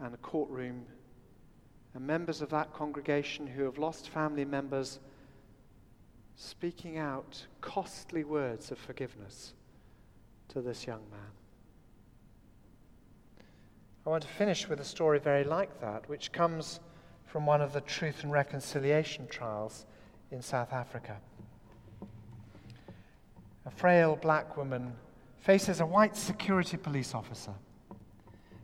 and 0.02 0.14
the 0.14 0.18
courtroom 0.18 0.86
and 1.94 2.06
members 2.06 2.42
of 2.42 2.50
that 2.50 2.74
congregation 2.74 3.48
who 3.48 3.64
have 3.64 3.78
lost 3.78 4.10
family 4.10 4.46
members 4.46 5.00
speaking 6.36 6.98
out 6.98 7.46
costly 7.60 8.24
words 8.24 8.72
of 8.72 8.78
forgiveness 8.78 9.54
to 10.48 10.62
this 10.62 10.88
young 10.88 11.02
man. 11.12 11.20
I 14.06 14.10
want 14.10 14.24
to 14.24 14.30
finish 14.30 14.68
with 14.68 14.80
a 14.80 14.86
story 14.86 15.20
very 15.20 15.44
like 15.44 15.80
that, 15.82 16.10
which 16.10 16.32
comes 16.32 16.80
from 17.26 17.46
one 17.46 17.62
of 17.62 17.72
the 17.72 17.82
Truth 17.82 18.24
and 18.24 18.32
Reconciliation 18.32 19.28
trials 19.28 19.86
in 20.32 20.42
South 20.42 20.74
Africa. 20.74 21.18
A 23.66 23.70
frail 23.70 24.18
black 24.20 24.58
woman 24.58 24.94
faces 25.40 25.80
a 25.80 25.86
white 25.86 26.16
security 26.16 26.78
police 26.78 27.14
officer. 27.14 27.54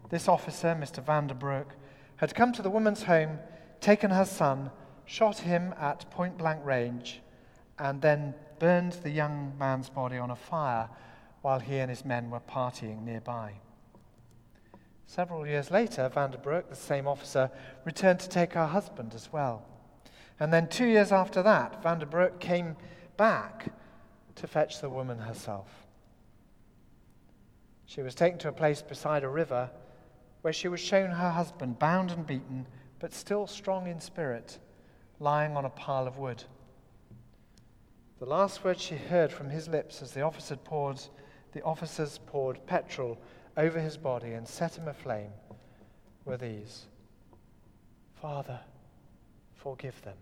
This 0.10 0.28
officer, 0.28 0.78
Mr. 0.80 1.04
Vanderbroek, 1.04 1.68
had 2.18 2.34
come 2.34 2.54
to 2.54 2.62
the 2.62 2.70
woman's 2.70 3.04
home, 3.04 3.40
taken 3.82 4.12
her 4.12 4.26
son, 4.26 4.72
shot 5.06 5.40
him 5.40 5.74
at 5.78 6.10
point 6.10 6.38
blank 6.38 6.66
range, 6.66 7.22
and 7.78 8.02
then 8.02 8.34
burned 8.60 8.94
the 8.94 9.10
young 9.10 9.54
man's 9.58 9.90
body 9.90 10.18
on 10.18 10.32
a 10.32 10.36
fire 10.36 10.90
while 11.42 11.60
he 11.60 11.78
and 11.78 11.90
his 11.90 12.06
men 12.06 12.30
were 12.30 12.40
partying 12.40 13.04
nearby. 13.04 13.54
Several 15.06 15.46
years 15.46 15.72
later, 15.72 16.10
Vanderbroek, 16.14 16.70
the 16.70 16.76
same 16.76 17.08
officer, 17.08 17.52
returned 17.86 18.20
to 18.22 18.30
take 18.30 18.54
her 18.54 18.68
husband 18.68 19.14
as 19.14 19.32
well. 19.32 19.66
And 20.40 20.54
then 20.54 20.68
two 20.68 20.86
years 20.86 21.12
after 21.12 21.42
that, 21.44 21.82
Vanderbroek 21.82 22.40
came 22.40 22.76
back 23.16 23.74
to 24.36 24.48
fetch 24.48 24.82
the 24.82 24.90
woman 24.90 25.20
herself. 25.20 25.88
She 27.86 28.02
was 28.02 28.16
taken 28.16 28.38
to 28.40 28.50
a 28.50 28.54
place 28.54 28.82
beside 28.82 29.24
a 29.24 29.30
river 29.30 29.70
where 30.48 30.54
she 30.54 30.70
was 30.70 30.80
shown 30.80 31.10
her 31.12 31.32
husband, 31.32 31.78
bound 31.78 32.10
and 32.10 32.26
beaten, 32.26 32.66
but 33.00 33.14
still 33.14 33.46
strong 33.46 33.86
in 33.86 34.00
spirit, 34.00 34.60
lying 35.20 35.58
on 35.58 35.66
a 35.66 35.70
pile 35.70 36.08
of 36.08 36.20
wood. 36.20 36.42
The 38.20 38.28
last 38.28 38.64
words 38.64 38.82
she 38.82 38.96
heard 38.96 39.30
from 39.30 39.50
his 39.50 39.68
lips 39.68 40.02
as 40.02 40.12
the 40.12 40.22
officer 40.22 40.56
poured, 40.56 41.02
the 41.52 41.62
officers 41.64 42.22
poured 42.28 42.66
petrol 42.66 43.18
over 43.58 43.78
his 43.78 43.98
body 43.98 44.32
and 44.32 44.48
set 44.48 44.78
him 44.78 44.88
aflame 44.88 45.32
were 46.24 46.38
these 46.38 46.86
Father, 48.22 48.62
forgive 49.54 50.02
them. 50.04 50.18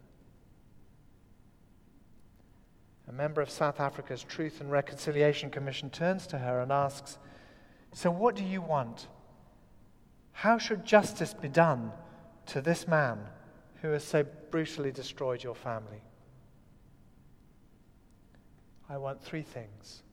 A 3.07 3.11
member 3.11 3.41
of 3.41 3.51
South 3.51 3.79
Africa's 3.79 4.23
Truth 4.23 4.59
and 4.59 4.71
Reconciliation 4.71 5.51
Commission 5.51 5.91
turns 5.91 6.25
to 6.25 6.39
her 6.39 6.61
and 6.61 6.71
asks, 6.71 7.19
So, 7.93 8.09
what 8.09 8.35
do 8.35 8.43
you 8.43 8.63
want? 8.63 9.05
How 10.35 10.57
should 10.57 10.85
justice 10.85 11.33
be 11.33 11.47
done 11.47 11.93
to 12.47 12.61
this 12.61 12.89
man 12.89 13.19
who 13.81 13.91
has 13.91 14.03
so 14.03 14.25
brutally 14.51 14.91
destroyed 14.91 15.41
your 15.41 15.55
family? 15.55 16.01
I 18.89 18.97
want 18.97 19.23
three 19.23 19.43
things, 19.43 20.03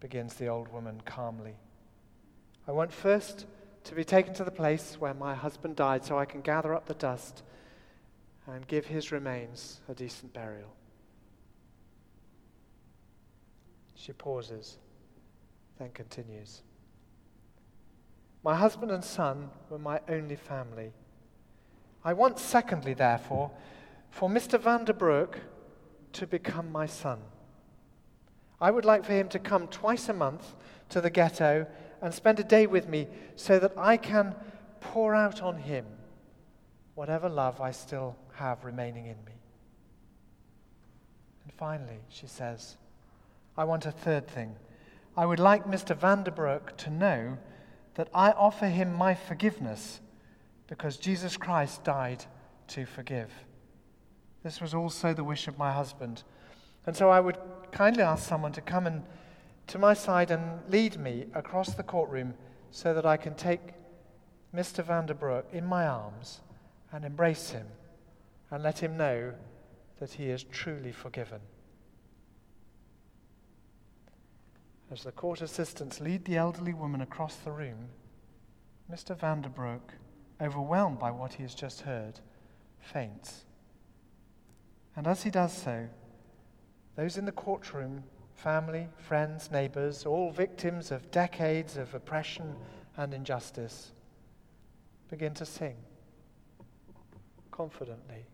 begins 0.00 0.34
the 0.34 0.48
old 0.48 0.66
woman 0.72 1.00
calmly. 1.04 1.54
I 2.66 2.72
want 2.72 2.92
first 2.92 3.46
to 3.84 3.94
be 3.94 4.02
taken 4.02 4.34
to 4.34 4.44
the 4.44 4.50
place 4.50 4.96
where 4.98 5.14
my 5.14 5.36
husband 5.36 5.76
died 5.76 6.04
so 6.04 6.18
I 6.18 6.24
can 6.24 6.40
gather 6.40 6.74
up 6.74 6.86
the 6.86 6.94
dust 6.94 7.44
and 8.48 8.66
give 8.66 8.86
his 8.86 9.12
remains 9.12 9.80
a 9.88 9.94
decent 9.94 10.32
burial. 10.32 10.74
She 13.94 14.12
pauses, 14.12 14.76
then 15.78 15.90
continues. 15.92 16.62
My 18.46 18.54
husband 18.54 18.92
and 18.92 19.04
son 19.04 19.50
were 19.70 19.78
my 19.80 19.98
only 20.08 20.36
family. 20.36 20.92
I 22.04 22.12
want, 22.12 22.38
secondly, 22.38 22.94
therefore, 22.94 23.50
for 24.08 24.28
Mr. 24.28 24.56
Vanderbroek 24.56 25.34
to 26.12 26.28
become 26.28 26.70
my 26.70 26.86
son. 26.86 27.18
I 28.60 28.70
would 28.70 28.84
like 28.84 29.04
for 29.04 29.14
him 29.14 29.28
to 29.30 29.40
come 29.40 29.66
twice 29.66 30.08
a 30.08 30.12
month 30.12 30.54
to 30.90 31.00
the 31.00 31.10
ghetto 31.10 31.66
and 32.00 32.14
spend 32.14 32.38
a 32.38 32.44
day 32.44 32.68
with 32.68 32.88
me 32.88 33.08
so 33.34 33.58
that 33.58 33.72
I 33.76 33.96
can 33.96 34.36
pour 34.80 35.12
out 35.12 35.42
on 35.42 35.56
him 35.56 35.84
whatever 36.94 37.28
love 37.28 37.60
I 37.60 37.72
still 37.72 38.14
have 38.34 38.64
remaining 38.64 39.06
in 39.06 39.16
me. 39.24 39.40
And 41.42 41.52
finally, 41.52 41.98
she 42.08 42.28
says, 42.28 42.76
I 43.58 43.64
want 43.64 43.86
a 43.86 43.90
third 43.90 44.28
thing. 44.28 44.54
I 45.16 45.26
would 45.26 45.40
like 45.40 45.64
Mr. 45.64 45.96
Vanderbroek 45.98 46.76
to 46.76 46.90
know 46.90 47.38
that 47.96 48.08
I 48.14 48.30
offer 48.30 48.66
him 48.66 48.92
my 48.94 49.14
forgiveness 49.14 50.00
because 50.68 50.96
Jesus 50.96 51.36
Christ 51.36 51.82
died 51.82 52.24
to 52.68 52.86
forgive. 52.86 53.30
This 54.42 54.60
was 54.60 54.74
also 54.74 55.12
the 55.12 55.24
wish 55.24 55.48
of 55.48 55.58
my 55.58 55.72
husband. 55.72 56.22
And 56.86 56.94
so 56.94 57.10
I 57.10 57.20
would 57.20 57.38
kindly 57.72 58.02
ask 58.02 58.28
someone 58.28 58.52
to 58.52 58.60
come 58.60 58.86
and 58.86 59.02
to 59.68 59.78
my 59.78 59.94
side 59.94 60.30
and 60.30 60.60
lead 60.70 60.98
me 61.00 61.26
across 61.34 61.74
the 61.74 61.82
courtroom 61.82 62.34
so 62.70 62.94
that 62.94 63.06
I 63.06 63.16
can 63.16 63.34
take 63.34 63.72
Mr. 64.54 64.84
Vanderbroek 64.84 65.52
in 65.52 65.64
my 65.64 65.86
arms 65.86 66.40
and 66.92 67.04
embrace 67.04 67.50
him 67.50 67.66
and 68.50 68.62
let 68.62 68.78
him 68.78 68.96
know 68.96 69.32
that 69.98 70.12
he 70.12 70.28
is 70.28 70.44
truly 70.44 70.92
forgiven. 70.92 71.40
As 74.90 75.02
the 75.02 75.12
court 75.12 75.42
assistants 75.42 76.00
lead 76.00 76.24
the 76.24 76.36
elderly 76.36 76.72
woman 76.72 77.00
across 77.00 77.36
the 77.36 77.50
room, 77.50 77.88
Mr. 78.90 79.16
Vanderbroek, 79.16 79.80
overwhelmed 80.40 80.98
by 80.98 81.10
what 81.10 81.34
he 81.34 81.42
has 81.42 81.54
just 81.54 81.80
heard, 81.80 82.20
faints. 82.80 83.44
And 84.94 85.06
as 85.06 85.24
he 85.24 85.30
does 85.30 85.52
so, 85.52 85.88
those 86.94 87.16
in 87.16 87.24
the 87.24 87.32
courtroom 87.32 88.04
family, 88.36 88.86
friends, 88.96 89.50
neighbors, 89.50 90.06
all 90.06 90.30
victims 90.30 90.92
of 90.92 91.10
decades 91.10 91.76
of 91.76 91.94
oppression 91.94 92.54
and 92.96 93.12
injustice, 93.12 93.92
begin 95.10 95.34
to 95.34 95.46
sing 95.46 95.76
confidently, 97.50 98.26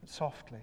but 0.00 0.10
softly. 0.10 0.62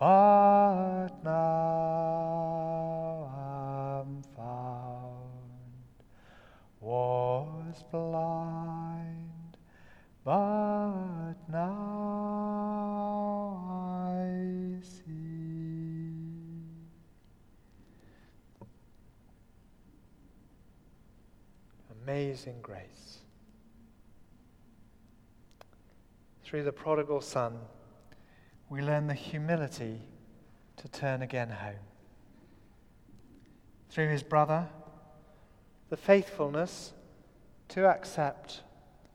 but 0.00 1.10
now 1.22 2.00
I'm 3.36 4.22
found, 4.34 5.74
was 6.80 7.84
blind, 7.92 9.58
but 10.24 11.34
now 11.52 11.90
I 13.68 14.80
see. 14.80 15.10
Amazing 22.02 22.56
grace. 22.62 23.18
Through 26.42 26.62
the 26.62 26.72
prodigal 26.72 27.20
son, 27.20 27.58
we 28.70 28.80
learn 28.80 29.06
the 29.06 29.14
humility 29.14 30.00
to 30.76 30.88
turn 30.88 31.20
again 31.20 31.50
home. 31.50 31.74
Through 33.90 34.08
his 34.08 34.22
brother, 34.22 34.68
the 35.90 35.96
faithfulness 35.96 36.94
to 37.68 37.86
accept 37.86 38.62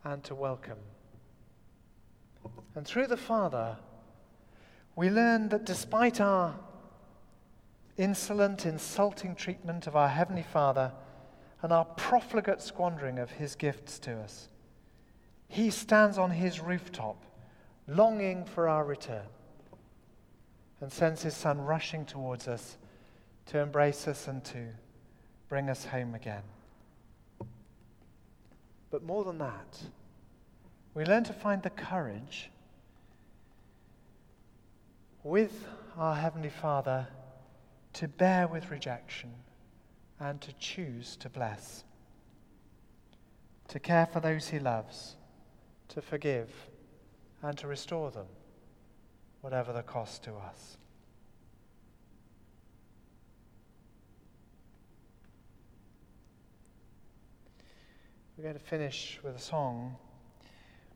and 0.04 0.24
to 0.26 0.36
welcome 0.36 0.78
And 2.76 2.86
through 2.86 3.08
the 3.08 3.18
Father, 3.18 3.78
we 4.96 5.10
learn 5.10 5.50
that 5.50 5.65
despite 5.65 6.20
our 6.20 6.56
insolent, 7.98 8.65
insulting 8.65 9.34
treatment 9.34 9.88
of 9.88 9.96
our 9.96 10.10
Heavenly 10.10 10.44
Father 10.44 10.91
and 11.62 11.72
our 11.72 11.86
profligate 11.86 12.62
squandering 12.62 13.18
of 13.18 13.32
His 13.32 13.56
gifts 13.56 13.98
to 14.00 14.20
us, 14.20 14.50
He 15.48 15.70
stands 15.70 16.18
on 16.18 16.32
His 16.32 16.60
rooftop, 16.60 17.24
longing 17.88 18.44
for 18.44 18.68
our 18.68 18.84
return, 18.84 19.28
and 20.86 20.93
sends 20.93 21.24
His 21.24 21.36
Son 21.36 21.60
rushing 21.62 22.06
towards 22.06 22.48
us 22.48 22.78
to 23.48 23.58
embrace 23.58 24.08
us 24.08 24.28
and 24.28 24.45
to 24.45 24.67
bring 25.50 25.67
us 25.67 25.84
home 25.84 26.13
again. 26.13 26.43
But 28.91 29.02
more 29.02 29.24
than 29.24 29.39
that, 29.39 29.80
we 30.93 31.04
learn 31.04 31.24
to 31.24 31.34
find 31.34 31.63
the 31.63 31.71
courage 31.71 32.52
with 35.24 35.65
our 35.98 36.13
Heavenly 36.13 36.52
Father 36.52 37.08
to 37.93 38.08
bear 38.08 38.48
with 38.48 38.69
rejection 38.69 39.34
and 40.19 40.39
to 40.41 40.54
choose 40.60 41.15
to 41.15 41.30
bless, 41.30 41.84
to 43.69 43.80
care 43.80 44.06
for 44.06 44.19
those 44.19 44.50
He 44.50 44.60
loves, 44.60 45.15
to 45.88 46.00
forgive, 46.00 46.52
and 47.41 47.58
to 47.58 47.65
restore 47.65 48.12
them, 48.12 48.28
whatever 49.45 49.71
the 49.71 49.84
cost 49.84 50.23
to 50.23 50.34
us. 50.34 50.75
We're 58.36 58.45
going 58.45 58.55
to 58.55 58.60
finish 58.60 59.19
with 59.23 59.36
a 59.36 59.39
song 59.39 59.97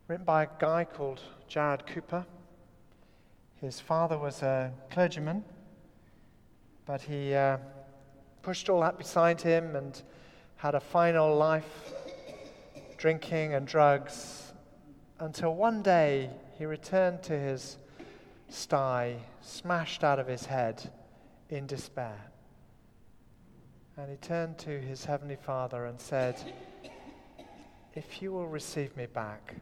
written 0.07 0.25
by 0.25 0.45
a 0.45 0.47
guy 0.57 0.83
called 0.83 1.21
Jarrod 1.47 1.85
Cooper. 1.85 2.25
His 3.62 3.79
father 3.79 4.17
was 4.17 4.41
a 4.41 4.71
clergyman, 4.89 5.43
but 6.88 7.03
he 7.03 7.35
uh, 7.35 7.57
pushed 8.41 8.67
all 8.67 8.81
that 8.81 8.97
beside 8.97 9.39
him 9.39 9.75
and 9.75 10.01
had 10.55 10.73
a 10.73 10.79
final 10.79 11.35
life 11.35 11.93
drinking 12.97 13.53
and 13.53 13.67
drugs 13.67 14.53
until 15.19 15.53
one 15.53 15.83
day 15.83 16.31
he 16.57 16.65
returned 16.65 17.21
to 17.21 17.38
his 17.38 17.77
sty, 18.49 19.17
smashed 19.41 20.03
out 20.03 20.19
of 20.19 20.27
his 20.27 20.45
head 20.45 20.91
in 21.49 21.65
despair. 21.67 22.31
And 23.97 24.09
he 24.09 24.17
turned 24.17 24.57
to 24.59 24.79
his 24.79 25.05
heavenly 25.05 25.35
father 25.35 25.85
and 25.85 25.99
said, 25.99 26.35
If 27.93 28.21
you 28.21 28.31
will 28.31 28.47
receive 28.47 28.95
me 28.95 29.07
back, 29.07 29.55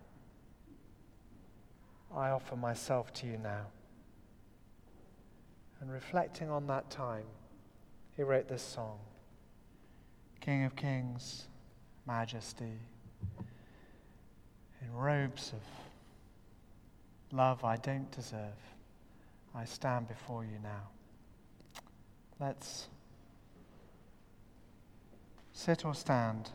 I 2.16 2.30
offer 2.30 2.56
myself 2.56 3.14
to 3.14 3.28
you 3.28 3.38
now. 3.38 3.66
And 5.82 5.92
reflecting 5.92 6.50
on 6.50 6.68
that 6.68 6.90
time, 6.90 7.26
he 8.16 8.24
wrote 8.24 8.48
this 8.48 8.64
song 8.64 8.98
King 10.42 10.64
of 10.64 10.76
Kings, 10.76 11.48
Majesty, 12.08 12.80
in 14.82 14.94
robes 14.94 15.52
of 15.54 15.62
love 17.36 17.64
I 17.64 17.76
don't 17.78 18.10
deserve, 18.12 18.77
I 19.58 19.66
stand 19.66 20.08
before 20.08 20.44
you 20.46 20.60
now. 20.62 20.90
Let's 22.40 22.90
sit 25.52 25.84
or 25.84 25.96
stand 25.96 26.52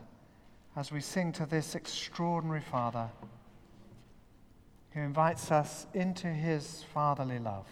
as 0.77 0.89
we 0.89 1.01
sing 1.01 1.33
to 1.33 1.45
this 1.45 1.75
extraordinary 1.75 2.61
Father 2.61 3.09
who 4.91 5.01
invites 5.01 5.51
us 5.51 5.85
into 5.93 6.27
his 6.27 6.85
fatherly 6.93 7.39
love 7.39 7.67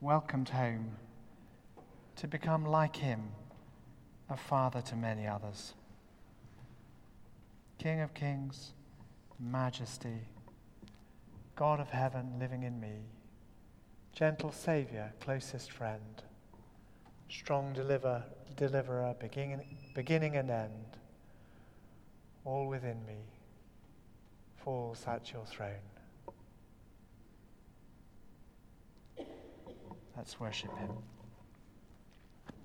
welcomed 0.00 0.48
home 0.48 0.96
to 2.16 2.26
become 2.26 2.64
like 2.64 2.96
him, 2.96 3.30
a 4.30 4.36
father 4.36 4.80
to 4.80 4.96
many 4.96 5.26
others. 5.26 5.74
King 7.78 8.00
of 8.00 8.14
kings, 8.14 8.72
majesty, 9.38 10.22
God 11.56 11.80
of 11.80 11.90
heaven 11.90 12.38
living 12.38 12.62
in 12.62 12.80
me, 12.80 13.04
gentle 14.12 14.52
Saviour, 14.52 15.12
closest 15.20 15.70
friend, 15.70 16.22
strong 17.28 17.72
deliver, 17.72 18.24
deliverer, 18.56 19.14
beginning, 19.20 19.78
beginning 19.94 20.36
and 20.36 20.50
end, 20.50 20.96
all 22.44 22.68
within 22.68 23.04
me 23.06 23.18
falls 24.56 25.04
at 25.06 25.32
your 25.32 25.44
throne. 25.44 25.70
Let's 30.16 30.38
worship 30.38 30.76
him. 30.78 30.90